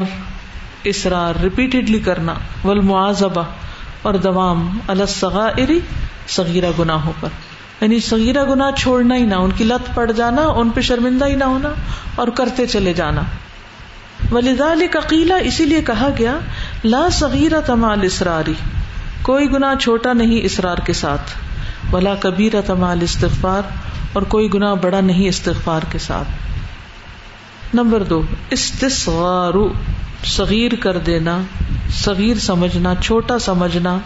[0.83, 2.33] اسرار ریپیٹڈلی کرنا،
[2.63, 3.43] والمعاذبہ،
[4.01, 5.79] اور دوام الصغائری
[6.27, 7.29] صغیرہ گناہوں پر۔
[7.81, 11.35] یعنی صغیرہ گناہ چھوڑنا ہی نہ، ان کی لت پڑ جانا، ان پہ شرمندہ ہی
[11.35, 11.69] نہ ہونا،
[12.15, 13.21] اور کرتے چلے جانا۔
[14.31, 16.39] ولیدال عقیلہ اسی لیے کہا گیا،
[16.83, 18.53] لا صغیرہ تمال اسراری
[19.21, 21.48] کوئی گناہ چھوٹا نہیں اسرار کے ساتھ۔
[21.91, 23.61] بلا کبیر تمال استغفار
[24.13, 26.27] اور کوئی گنا بڑا نہیں استغفار کے ساتھ۔
[27.73, 29.53] نمبر دو استصغار
[30.23, 31.41] صغیر کر دینا،
[31.89, 33.97] صغیر سمجھنا، چھوٹا سمجھنا۔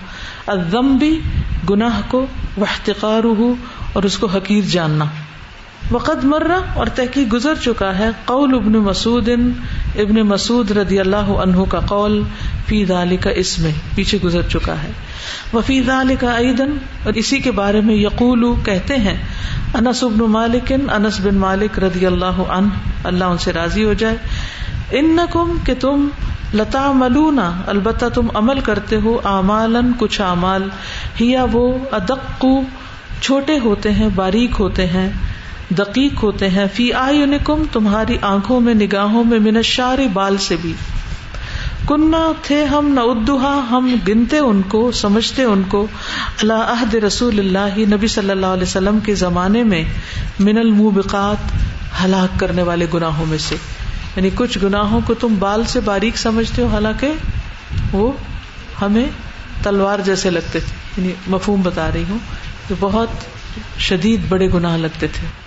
[0.47, 1.21] ادم بھی
[1.69, 2.25] گناہ کو
[2.57, 3.55] وحتقار ہو
[3.93, 5.05] اور اس کو حقیر جاننا۔
[5.93, 9.29] وقت مرہ اور تحقیق گزر چکا ہے قول ابن مسعود
[9.95, 12.21] ابن مسعود رضی اللہ عنہ کا قول،
[12.65, 14.91] فی دالی کا اس میں پیچھے گزر چکا ہے۔
[15.53, 19.17] وفی دال کا عیدن اور اسی کے بارے میں یقول کہتے ہیں،
[19.73, 22.67] انس ابن مالک، انس بن مالک رضی اللہ عنہ،
[23.03, 24.17] اللہ ان سے راضی ہو جائے۔
[24.91, 26.07] ان کم کہ تم
[26.53, 30.69] لتا ملونا البتہ تم عمل کرتے ہو امال کچھ اعمال،
[31.21, 32.45] ہیا وہ ادق،
[33.21, 35.09] چھوٹے ہوتے ہیں، باریک ہوتے ہیں۔
[35.69, 37.25] دقیق ہوتے ہیں۔ فی آئی
[37.71, 40.73] تمہاری آنکھوں میں، نگاہوں میں منشار بال سے بھی۔
[41.87, 45.87] کنہ تھے ہم، نہ ادوہا ہم گنتے ان کو، سمجھتے ان کو۔
[46.41, 49.83] اللہ عہد رسول اللہ، نبی صلی اللہ علیہ وسلم کے زمانے میں
[50.39, 51.51] من الموبقات،
[52.03, 53.55] ہلاک کرنے والے گناہوں میں سے۔
[54.15, 57.11] یعنی کچھ گناہوں کو تم بال سے باریک سمجھتے ہو، حالانکہ
[57.91, 58.11] وہ
[58.81, 59.05] ہمیں
[59.63, 62.17] تلوار جیسے لگتے تھے۔ یعنی مفہوم بتا رہی ہوں
[62.67, 63.07] کہ بہت
[63.77, 65.42] شدید بڑے گناہ لگتے تھے۔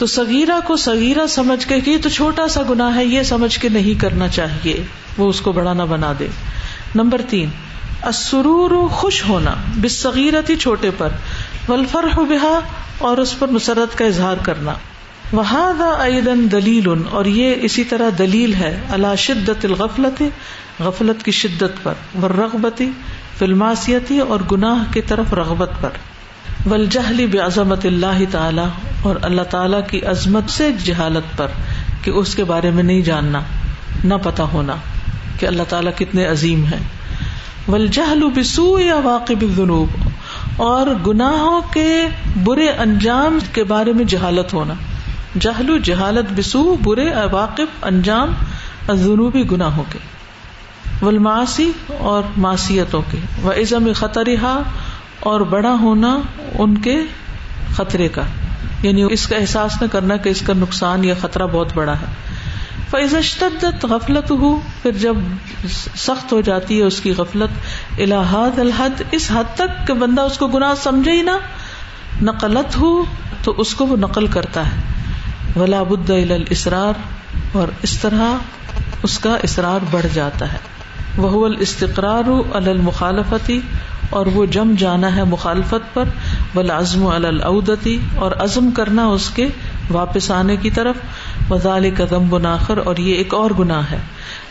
[0.00, 3.68] تو سگیرہ کو سگیرہ سمجھ کے کہ تو چھوٹا سا گنا ہے، یہ سمجھ کے
[3.68, 4.82] نہیں کرنا چاہیے۔
[5.18, 6.26] وہ اس کو بڑا نہ بنا دے۔
[6.94, 7.48] نمبر تین
[8.04, 11.08] اسرور خوش ہونا بس سگیرت ہی چھوٹے پر
[11.68, 12.60] ولفر بہا
[12.98, 14.72] اور اس پر مسرت کا اظہار کرنا۔
[15.32, 20.22] وہاں ایدن دلیل، اور یہ اسی طرح دلیل ہے۔ اللہ شدت الغفلت،
[20.80, 22.90] غفلت کی شدت پر۔ ورغبتی
[23.38, 25.90] فلماسیتی اور گناہ کی طرف رغبت پر۔
[26.66, 28.62] ولجہلی بعظمت اللہ تعالی
[29.02, 31.46] اور اللہ تعالی کی عظمت سے جہالت پر
[32.02, 33.40] کہ اس کے بارے میں نہیں جاننا،
[34.04, 34.76] نہ پتا ہونا
[35.38, 36.78] کہ اللہ تعالیٰ کتنے عظیم ہے
[37.68, 39.88] ولجہل بسو یا واقب الذنوب
[40.56, 42.08] اور گناہوں کے
[42.44, 44.74] برے انجام کے بارے میں جہالت ہونا۔
[45.40, 48.32] جہلو جہالت بسو برے واقف انجام
[48.88, 49.98] الذنوبی گناہوں کے۔
[51.06, 54.62] ولماسی اور معصیتوں کے۔ و عزم خطرہ
[55.20, 56.18] اور بڑا ہونا
[56.58, 57.02] ان کے
[57.76, 58.22] خطرے کا۔
[58.82, 62.06] یعنی اس کا احساس نہ کرنا کہ اس کا نقصان یا خطرہ بہت بڑا ہے۔
[62.90, 63.14] فیض
[63.82, 65.16] غفلت ہو پھر جب
[65.94, 67.50] سخت ہو جاتی ہے اس کی غفلت
[68.00, 71.30] الحاد الحد، اس حد تک کہ بندہ اس کو گناہ سمجھے ہی نہ
[72.22, 73.04] نقلت ہو
[73.44, 74.80] تو اس کو وہ نقل کرتا ہے۔
[75.60, 76.10] ولا بد
[76.50, 76.92] اسرار
[77.52, 78.36] اور اس طرح
[79.02, 80.58] اس کا اسرار بڑھ جاتا ہے۔
[81.16, 83.60] وہ الاستقرار المخالفتی
[84.10, 86.04] اور وہ جم جانا ہے مخالفت پر
[86.54, 89.48] بل عزم العودتی اور عزم کرنا اس کے
[89.90, 90.96] واپس آنے کی طرف۔
[91.50, 93.98] وزال قدم بناخر اور یہ ایک اور گناہ ہے۔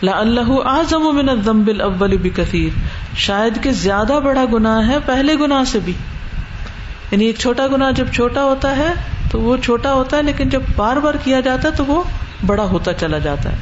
[0.03, 2.79] لا اللہ اعظم من الذنب الاول بکثیر
[3.17, 5.93] شاید کہ زیادہ بڑا گناہ ہے پہلے گناہ سے بھی۔
[7.11, 8.93] یعنی ایک چھوٹا گناہ جب چھوٹا ہوتا ہے،
[9.31, 12.03] تو وہ چھوٹا ہوتا ہے، لیکن جب بار بار کیا جاتا ہے، تو وہ
[12.45, 13.57] بڑا ہوتا چلا جاتا ہے۔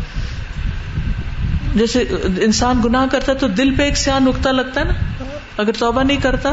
[1.76, 2.00] جیسے
[2.42, 5.17] انسان گناہ کرتا ہے تو دل پہ ایک سیاہ نکتا لگتا ہے نا۔
[5.58, 6.52] اگر توبہ نہیں کرتا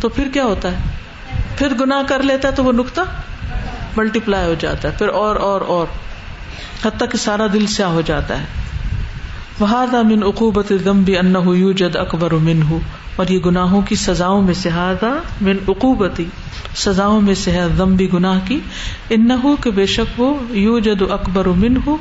[0.00, 0.76] تو پھر کیا ہوتا ہے؟
[1.58, 3.02] پھر گنا کر لیتا ہے تو وہ نکتا
[3.96, 5.86] ملٹی پلائی ہو جاتا ہے، پھر اور اور اور۔
[6.86, 8.44] حتیٰ کہ سارا دل سیاہ ہو جاتا ہے۔
[9.60, 12.78] وہادا من عقوبت بھی ان جد اکبر من ہوں
[13.16, 16.24] اور یہ گناہوں کی سزاؤں میں سے ہادا من عقوبتی
[16.76, 18.60] سزاؤں میں سے ہے دم بھی گناہ کی۔
[19.10, 19.28] ان
[19.62, 21.96] کہ بے شک وہ یو جد اکبر من ہو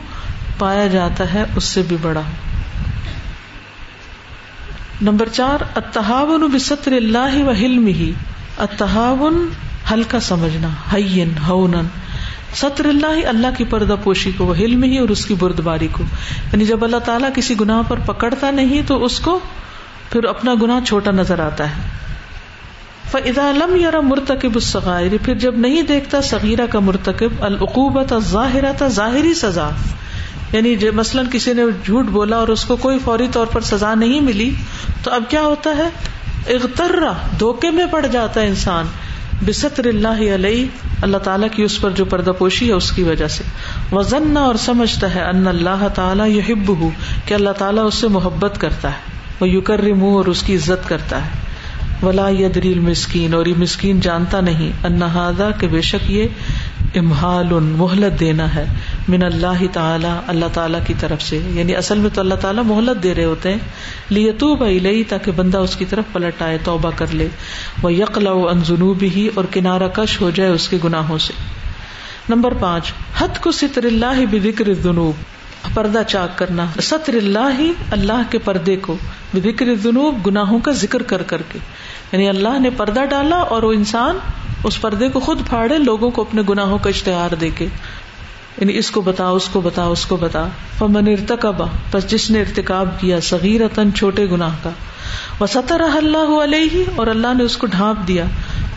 [0.58, 2.22] پایا جاتا ہے، اس سے بھی بڑا۔
[5.02, 8.12] نمبر چار اتحاون بستر اللہ و حلم ہی
[8.58, 9.50] اتحاون
[9.92, 10.96] ہلکا سمجھنا
[11.48, 11.88] ہونن
[12.56, 16.04] ستر اللہ اللہ کی پردہ پوشی کو، وہ حلم ہی اور اس کی بردباری کو۔
[16.54, 19.40] یعنی جب اللہ تعالیٰ کسی گناہ پر پکڑتا نہیں تو اس کو
[20.10, 21.82] پھر اپنا گناہ چھوٹا نظر آتا ہے۔
[23.12, 28.88] فضا علم یار مرتکب الصغائر، پھر جب نہیں دیکھتا صغیرہ کا مرتکب العقوبت ظاہرہ تھا
[28.88, 29.70] ظاہری سزا۔
[30.54, 34.22] یعنی مثلاً کسی نے جھوٹ بولا اور اس کو کوئی فوری طور پر سزا نہیں
[34.22, 34.52] ملی،
[35.04, 35.90] تو اب کیا ہوتا ہے؟
[36.54, 38.86] اغترا دھوکے میں پڑ جاتا ہے انسان۔
[39.46, 40.66] بستر اللہ علیہ،
[41.02, 43.44] اللہ تعالیٰ کی اس پر جو پردہ پوشی ہے اس کی وجہ سے۔
[43.92, 46.90] وزن اور سمجھتا ہے ان اللہ تعالیٰ یہ ہب ہو
[47.26, 48.98] کہ اللہ تعالیٰ اس سے محبت کرتا ہے۔
[49.40, 51.30] وہ یوکر منہ اور اس کی عزت کرتا ہے۔
[52.06, 56.28] ولا یدریل مسکین اور یہ مسکین جانتا نہیں۔ انہدا کہ بے شک یہ
[56.96, 58.66] امہال مہلت دینا ہے
[59.08, 63.04] من اللہ تعالیٰ اللہ تعالیٰ کی طرف سے۔ یعنی اصل میں تو اللہ تعالیٰ مہلت
[63.04, 63.60] دے رہے ہوتے ہیں۔
[64.10, 67.28] لیے تو بھائی تاکہ بندہ اس کی طرف پلٹ آئے، توبہ کر لے۔
[67.82, 71.34] وہ یقلا ان جنوب ہی اور کنارہ کش ہو جائے اس کے گناہوں سے۔
[72.30, 75.16] نمبر پانچ حد کو ستر اللہ بکر جنوب
[75.76, 78.98] پردہ چاک کرنا۔ ستر اللہ ہی اللہ کے پردے کو
[79.34, 81.60] بکر جنوب گناہوں کا ذکر کر کر کے۔
[82.14, 84.18] یعنی اللہ نے پردہ ڈالا اور وہ انسان
[84.64, 87.68] اس پردے کو خود پھاڑے، لوگوں کو اپنے گناہوں کا اشتہار دے کے۔
[88.58, 90.48] یعنی اس کو بتا، اس کو بتا، اس کو بتا۔
[90.78, 93.62] فمن ارتقبا بس جس نے ارتکاب کیا صغیر
[93.96, 94.70] چھوٹے گناہ کا۔
[95.40, 98.26] وہ اللہ علیہ اور اللہ نے اس کو ڈھانپ دیا۔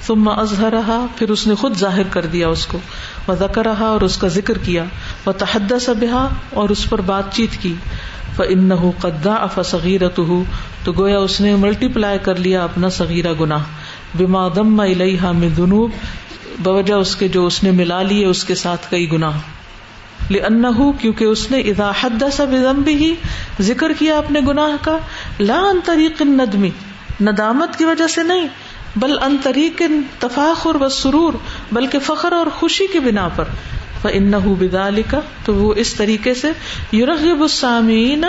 [0.06, 2.78] ثم اظہر رہا پھر اس نے خود ظاہر کر دیا اس کو۔
[3.26, 4.84] وہ ذکر رہا اور اس کا ذکر کیا۔
[5.26, 7.74] وہ تحدث بہا اور اس پر بات چیت کی۔
[8.42, 10.44] ان قدا اف صغیرت ہو
[10.84, 13.58] تو گویا اس نے ملٹی پلائی کر لیا اپنا صغیرہ گنا
[14.18, 15.90] بما دم الحا میں دنوب
[16.58, 19.30] بوجہ اس کے جو اس نے ملا لیے، اس کے ساتھ کئی گنا
[20.30, 20.64] ان
[21.00, 22.46] کیونکہ اس نے ادا حد سب
[22.84, 23.14] بھی ہی
[23.60, 24.98] ذکر کیا اپنے گناہ کا،
[25.40, 26.70] لا ان طریق ندمی
[27.20, 28.48] ندامت کی وجہ سے نہیں،
[28.96, 29.82] بل ان طریق
[30.18, 31.32] تفاخر و سرور
[31.72, 33.44] بلکہ فخر اور خوشی کی بنا پر۔
[34.04, 36.50] ان بدال کا تو وہ اس طریقے سے
[36.92, 38.24] یورغب السامعین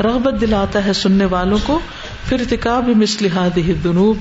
[0.00, 1.80] رغبت دلاتا ہے سننے والوں کو
[2.28, 4.16] پھر ارتکاب مثل هذه الذنوب،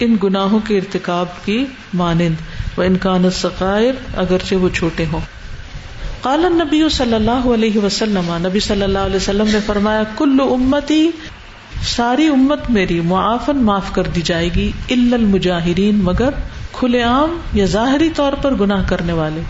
[0.00, 1.64] ان گناہوں کے ارتکاب کی
[1.94, 2.34] مانند
[2.78, 5.20] و انکان الصغائر، اگرچہ وہ چھوٹے ہوں۔
[6.22, 11.10] قال النبی صلی اللہ علیہ وسلم، نبی صلی اللہ علیہ وسلم نے فرمایا، کل امتی،
[11.82, 16.30] ساری امت میری معافن معاف کر دی جائے گی، الا المجاہرین، مگر
[16.72, 19.40] کھلے عام یا ظاہری طور پر گناہ کرنے والے۔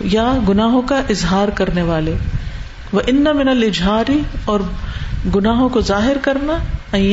[0.00, 2.14] یا گناہوں کا اظہار کرنے والے۔
[2.92, 4.60] وہ ان من الجہاری اور
[5.34, 6.52] گناہوں کو ظاہر کرنا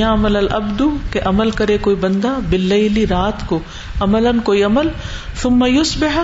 [0.03, 0.81] عمل العبد
[1.13, 3.59] کہ عمل کرے کوئی بندہ بل رات کو
[3.99, 4.87] عمل کوئی عمل،
[5.41, 6.21] ثم یصبح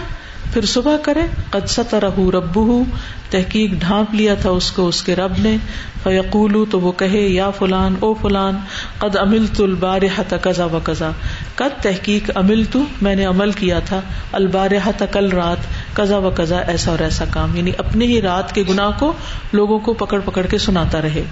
[0.54, 2.84] پھر صبح کرے، قد سترہ ربہ
[3.30, 5.58] تحقیق ڈھانپ لیا تھا اس کو، اس کے رب نے۔
[6.04, 8.58] فیقول تو وہ کہے، یا فلان، او فلان،
[8.98, 11.12] قد امل تو البارح کزا و کزا
[11.56, 15.58] قد تحقیق امل تو میں نے عمل کیا تھا۔ البارح کل رات
[15.94, 19.14] کزا و کزا ایسا اور ایسا کام۔ یعنی اپنے ہی رات کے گناہ کو
[19.54, 21.24] لوگوں کو پکڑ پکڑ کے سناتا رہے۔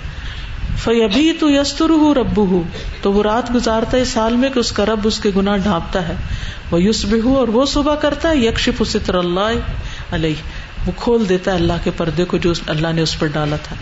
[0.84, 2.64] فیبی تو یستر ہوں رب ہوں
[3.02, 6.08] تو وہ رات گزارتا ہے سال میں کہ اس کا رب اس کے گناہ ڈھانپتا
[6.08, 6.14] ہے۔
[6.72, 9.60] وہ یوسب ہوں اور وہ صبح کرتا ہے، یکشف ستر اللہ
[10.12, 10.34] علیہ۔
[10.88, 13.76] وہ کھول دیتا ہے اللہ کے پردے کو جو اللہ نے اس پر ڈالا تھا۔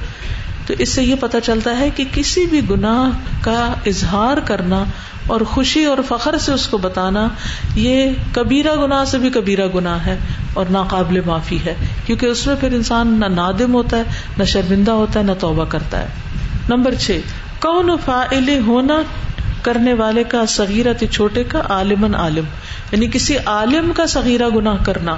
[0.68, 4.84] تو اس سے یہ پتا چلتا ہے کہ کسی بھی گناہ کا اظہار کرنا
[5.28, 7.28] اور خوشی اور فخر سے اس کو بتانا،
[7.76, 10.18] یہ کبیرہ گناہ سے بھی کبیرہ گناہ ہے
[10.54, 11.74] اور ناقابل معافی ہے۔
[12.06, 14.04] کیونکہ اس میں پھر انسان نہ نادم ہوتا ہے،
[14.38, 16.08] نہ شرمندہ ہوتا ہے، نہ توبہ کرتا ہے۔
[16.70, 17.20] نمبر چھ،
[17.59, 19.01] کون فائل ہونا
[19.61, 22.43] کرنے والے کا صغیرت چھوٹے کا عالمن عالم؟
[22.91, 25.16] یعنی کسی عالم کا صغیرہ گناہ کرنا۔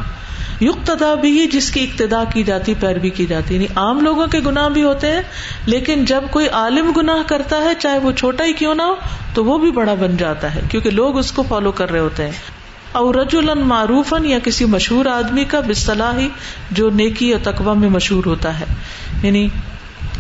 [0.62, 4.70] یقتدا بھی جس کی ابتدا کی جاتی، پیروی کی جاتی۔ یعنی عام لوگوں کے گناہ
[4.70, 5.22] بھی ہوتے ہیں،
[5.66, 8.96] لیکن جب کوئی عالم گناہ کرتا ہے، چاہے وہ چھوٹا ہی کیوں نہ ہو،
[9.34, 12.24] تو وہ بھی بڑا بن جاتا ہے، کیونکہ لوگ اس کو فالو کر رہے ہوتے
[12.24, 12.32] ہیں۔
[12.92, 16.30] اور رجولن معروفن یا کسی مشہور آدمی کا بصلاحی
[16.72, 18.66] جو نیکی یا تقوا میں مشہور ہوتا ہے۔
[19.24, 19.48] یعنی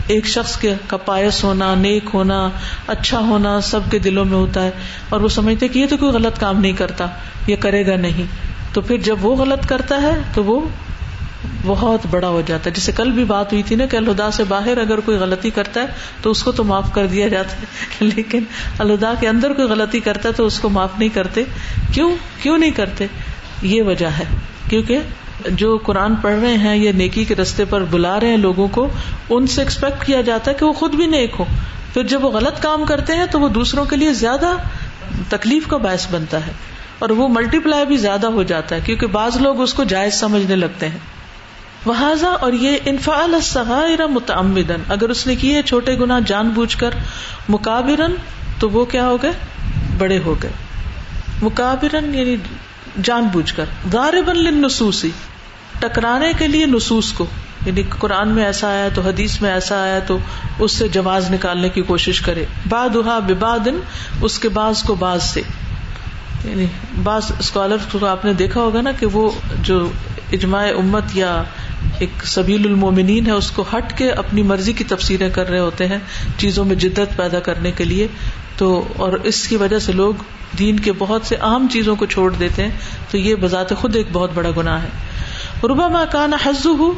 [0.08, 2.50] ایک شخص کے کا پایس ہونا، نیک ہونا
[2.88, 4.72] اچھا ہونا سب کے دلوں میں ہوتا ہے
[5.10, 7.06] اور وہ سمجھتے کہ یہ تو کوئی غلط کام نہیں کرتا،
[7.48, 8.24] یہ کرے گا نہیں۔
[8.74, 10.62] تو پھر جب وہ غلط کرتا ہے تو وہ
[11.66, 14.44] بہت بڑا ہو جاتا ہے۔ جسے کل بھی بات ہوئی تھی نا کہ الہدا سے
[14.44, 15.86] باہر اگر کوئی غلطی کرتا ہے
[16.22, 17.66] تو اس کو تو معاف کر دیا جاتا ہے۔
[18.16, 18.44] لیکن
[18.80, 21.44] الہدا کے اندر کوئی غلطی کرتا ہے تو اس کو معاف نہیں کرتے۔
[21.94, 23.08] کیوں؟ کیوں نہیں کرتے؟
[23.62, 24.24] یہ وجہ ہے۔
[24.70, 25.00] کیونکہ
[25.50, 28.88] جو قرآن پڑھ رہے ہیں یا نیکی کے رستے پر بلا رہے ہیں لوگوں کو،
[29.30, 31.46] ان سے ایکسپیکٹ کیا جاتا ہے کہ وہ خود بھی نیک ہو
[31.94, 34.50] پھر جب وہ غلط کام کرتے ہیں تو وہ دوسروں کے لیے زیادہ
[35.30, 36.52] تکلیف کا باعث بنتا ہے۔
[37.00, 40.14] اور وہ ملٹی پلائی بھی زیادہ ہو جاتا ہے، کیونکہ بعض لوگ اس کو جائز
[40.14, 40.98] سمجھنے لگتے ہیں۔
[41.86, 43.36] وہذا اور یہ انفعال
[44.10, 46.90] متعمدن اگر اس نے کیے چھوٹے گنا جان بوجھ کر
[47.50, 48.12] مقابرن
[48.60, 49.32] تو وہ کیا ہو گئے؟
[49.98, 50.52] بڑے ہو گئے۔
[51.42, 52.36] مقابرن یعنی
[53.04, 55.12] جان بوجھ کر۔ غاربن للنصوصی
[55.80, 57.26] ٹکرانے کے لیے نصوص کو۔
[57.66, 60.18] یعنی قرآن میں ایسا آیا تو حدیث میں ایسا آیا تو
[60.60, 63.80] اس سے جواز نکالنے کی کوشش کرے۔ بادہ ببادن
[64.22, 65.42] اس کے بعض کو بعض سے۔
[66.46, 66.66] یعنی
[67.04, 69.92] بعض اسکالر کو آپ نے دیکھا ہوگا نا کہ وہ جو
[70.32, 71.44] اجماع امت یا
[72.00, 75.88] ایک سبیل المومنین ہے، اس کو ہٹ کے اپنی مرضی کی تفسیریں کر رہے ہوتے
[75.88, 75.98] ہیں
[76.38, 78.08] چیزوں میں جدت پیدا کرنے کے لیے۔
[78.58, 80.14] تو اور اس کی وجہ سے لوگ
[80.60, 82.72] دین کے بہت سے اہم چیزوں کو چھوڑ دیتے ہیں۔
[83.12, 84.90] تو یہ بذات خود ایک بہت بڑا گناہ ہے۔
[85.64, 86.92] ربا مکانا حز ہو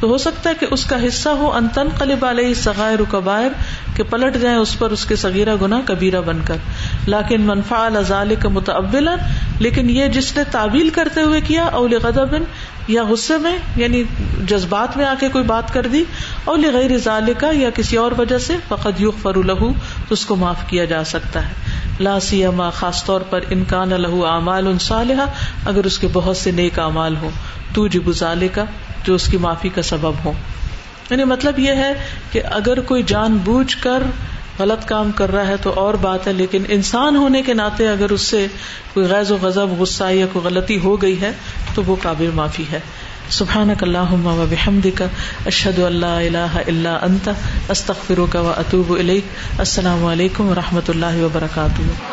[0.00, 3.50] تو ہو سکتا ہے کہ اس کا حصہ ہو انتن قلب علیہ سغائر کبائر،
[3.96, 6.56] کہ پلٹ جائیں اس پر اس کے سگیرہ گنا کبیرہ بن کر۔
[7.06, 9.08] لیکن منفا الزال کا متعبل
[9.58, 12.34] لیکن یہ جس نے تعویل کرتے ہوئے کیا، اول غدب
[12.88, 14.02] یا غصے میں یعنی
[14.48, 16.04] جذبات میں آ کے کوئی بات کر دی،
[16.44, 19.60] اول غیر ضال کا یا کسی اور وجہ سے، فقط یوگ فر الح
[20.08, 21.52] تو اس کو معاف کیا جا سکتا ہے۔
[22.00, 25.26] لا سیما، خاص طور پر انکان الح اعمال ان صالحہ،
[25.66, 27.30] اگر اس کے بہت سے نیک اعمال ہوں۔
[27.74, 28.02] تو جب
[28.54, 28.64] کا
[29.04, 30.32] جو اس کی معافی کا سبب ہو۔
[31.10, 31.92] یعنی مطلب یہ ہے
[32.32, 34.02] کہ اگر کوئی جان بوجھ کر
[34.58, 38.10] غلط کام کر رہا ہے تو اور بات ہے، لیکن انسان ہونے کے ناطے اگر
[38.10, 38.46] اس سے
[38.94, 41.32] کوئی غیر و غضب، غصہ یا کوئی غلطی ہو گئی ہے،
[41.74, 42.80] تو وہ قابل معافی ہے۔
[43.30, 45.04] سبحان اللہ بحمد کا
[45.46, 47.28] اشد اللہ اللہ اللہ انت
[47.68, 48.92] استخر کا و اطوب
[49.58, 52.12] السلام علیکم و رحمۃ اللہ وبرکاتہ۔